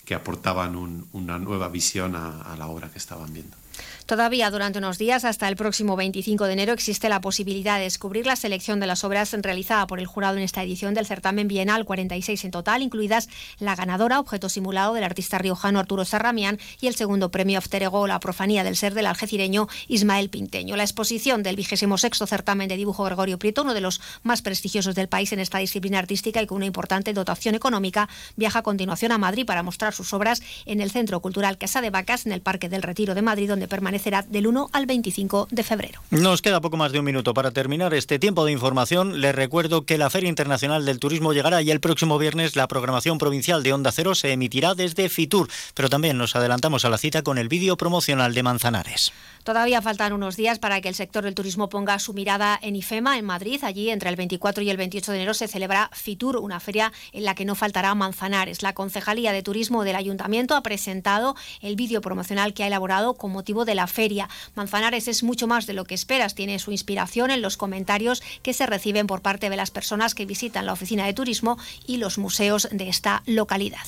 [0.06, 0.76] que aportaban
[1.12, 3.58] una nueva visión a la obra que estaban viendo.
[4.06, 8.28] Todavía durante unos días, hasta el próximo 25 de enero, existe la posibilidad de descubrir
[8.28, 11.86] la selección de las obras realizada por el jurado en esta edición del certamen bienal,
[11.86, 16.94] 46 en total, incluidas la ganadora, objeto simulado del artista riojano Arturo Sarramián, y el
[16.94, 20.76] segundo premio After Ego, la profanía del ser del algecireño Ismael Pinteño.
[20.76, 21.90] La exposición del 26
[22.28, 25.98] certamen de dibujo Gregorio Prieto, uno de los más prestigiosos del país en esta disciplina
[25.98, 30.14] artística y con una importante dotación económica, viaja a continuación a Madrid para mostrar sus
[30.14, 33.50] obras en el Centro Cultural Casa de Vacas, en el Parque del Retiro de Madrid,
[33.50, 36.02] donde permanecerá del 1 al 25 de febrero.
[36.10, 39.22] Nos queda poco más de un minuto para terminar este tiempo de información.
[39.22, 43.18] Les recuerdo que la Feria Internacional del Turismo llegará y el próximo viernes la programación
[43.18, 47.22] provincial de Onda Cero se emitirá desde Fitur, pero también nos adelantamos a la cita
[47.22, 49.14] con el vídeo promocional de Manzanares.
[49.46, 53.20] Todavía faltan unos días para que el sector del turismo ponga su mirada en IFEMA,
[53.20, 53.64] en Madrid.
[53.64, 57.26] Allí, entre el 24 y el 28 de enero, se celebra Fitur, una feria en
[57.26, 58.64] la que no faltará Manzanares.
[58.64, 63.32] La Concejalía de Turismo del Ayuntamiento ha presentado el vídeo promocional que ha elaborado con
[63.32, 64.30] motivo de la feria.
[64.56, 66.34] Manzanares es mucho más de lo que esperas.
[66.34, 70.26] Tiene su inspiración en los comentarios que se reciben por parte de las personas que
[70.26, 73.86] visitan la oficina de turismo y los museos de esta localidad.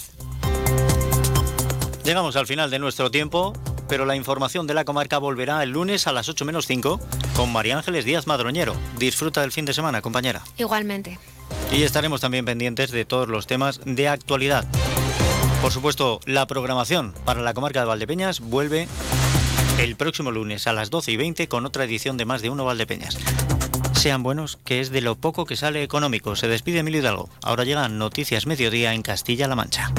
[2.04, 3.54] Llegamos al final de nuestro tiempo
[3.90, 7.00] pero la información de la comarca volverá el lunes a las 8 menos 5
[7.38, 8.76] con María Ángeles Díaz Madroñero.
[8.98, 10.44] Disfruta del fin de semana, compañera.
[10.58, 11.18] Igualmente.
[11.72, 14.66] Y estaremos también pendientes de todos los temas de actualidad.
[15.62, 18.88] Por supuesto, la programación para la comarca de Valdepeñas vuelve
[19.78, 22.66] el próximo lunes a las 12 y 20 con otra edición de Más de Uno
[22.66, 23.18] Valdepeñas.
[23.94, 26.36] Sean buenos, que es de lo poco que sale económico.
[26.36, 27.30] Se despide Emilio Hidalgo.
[27.44, 29.92] Ahora llegan Noticias Mediodía en Castilla-La Mancha.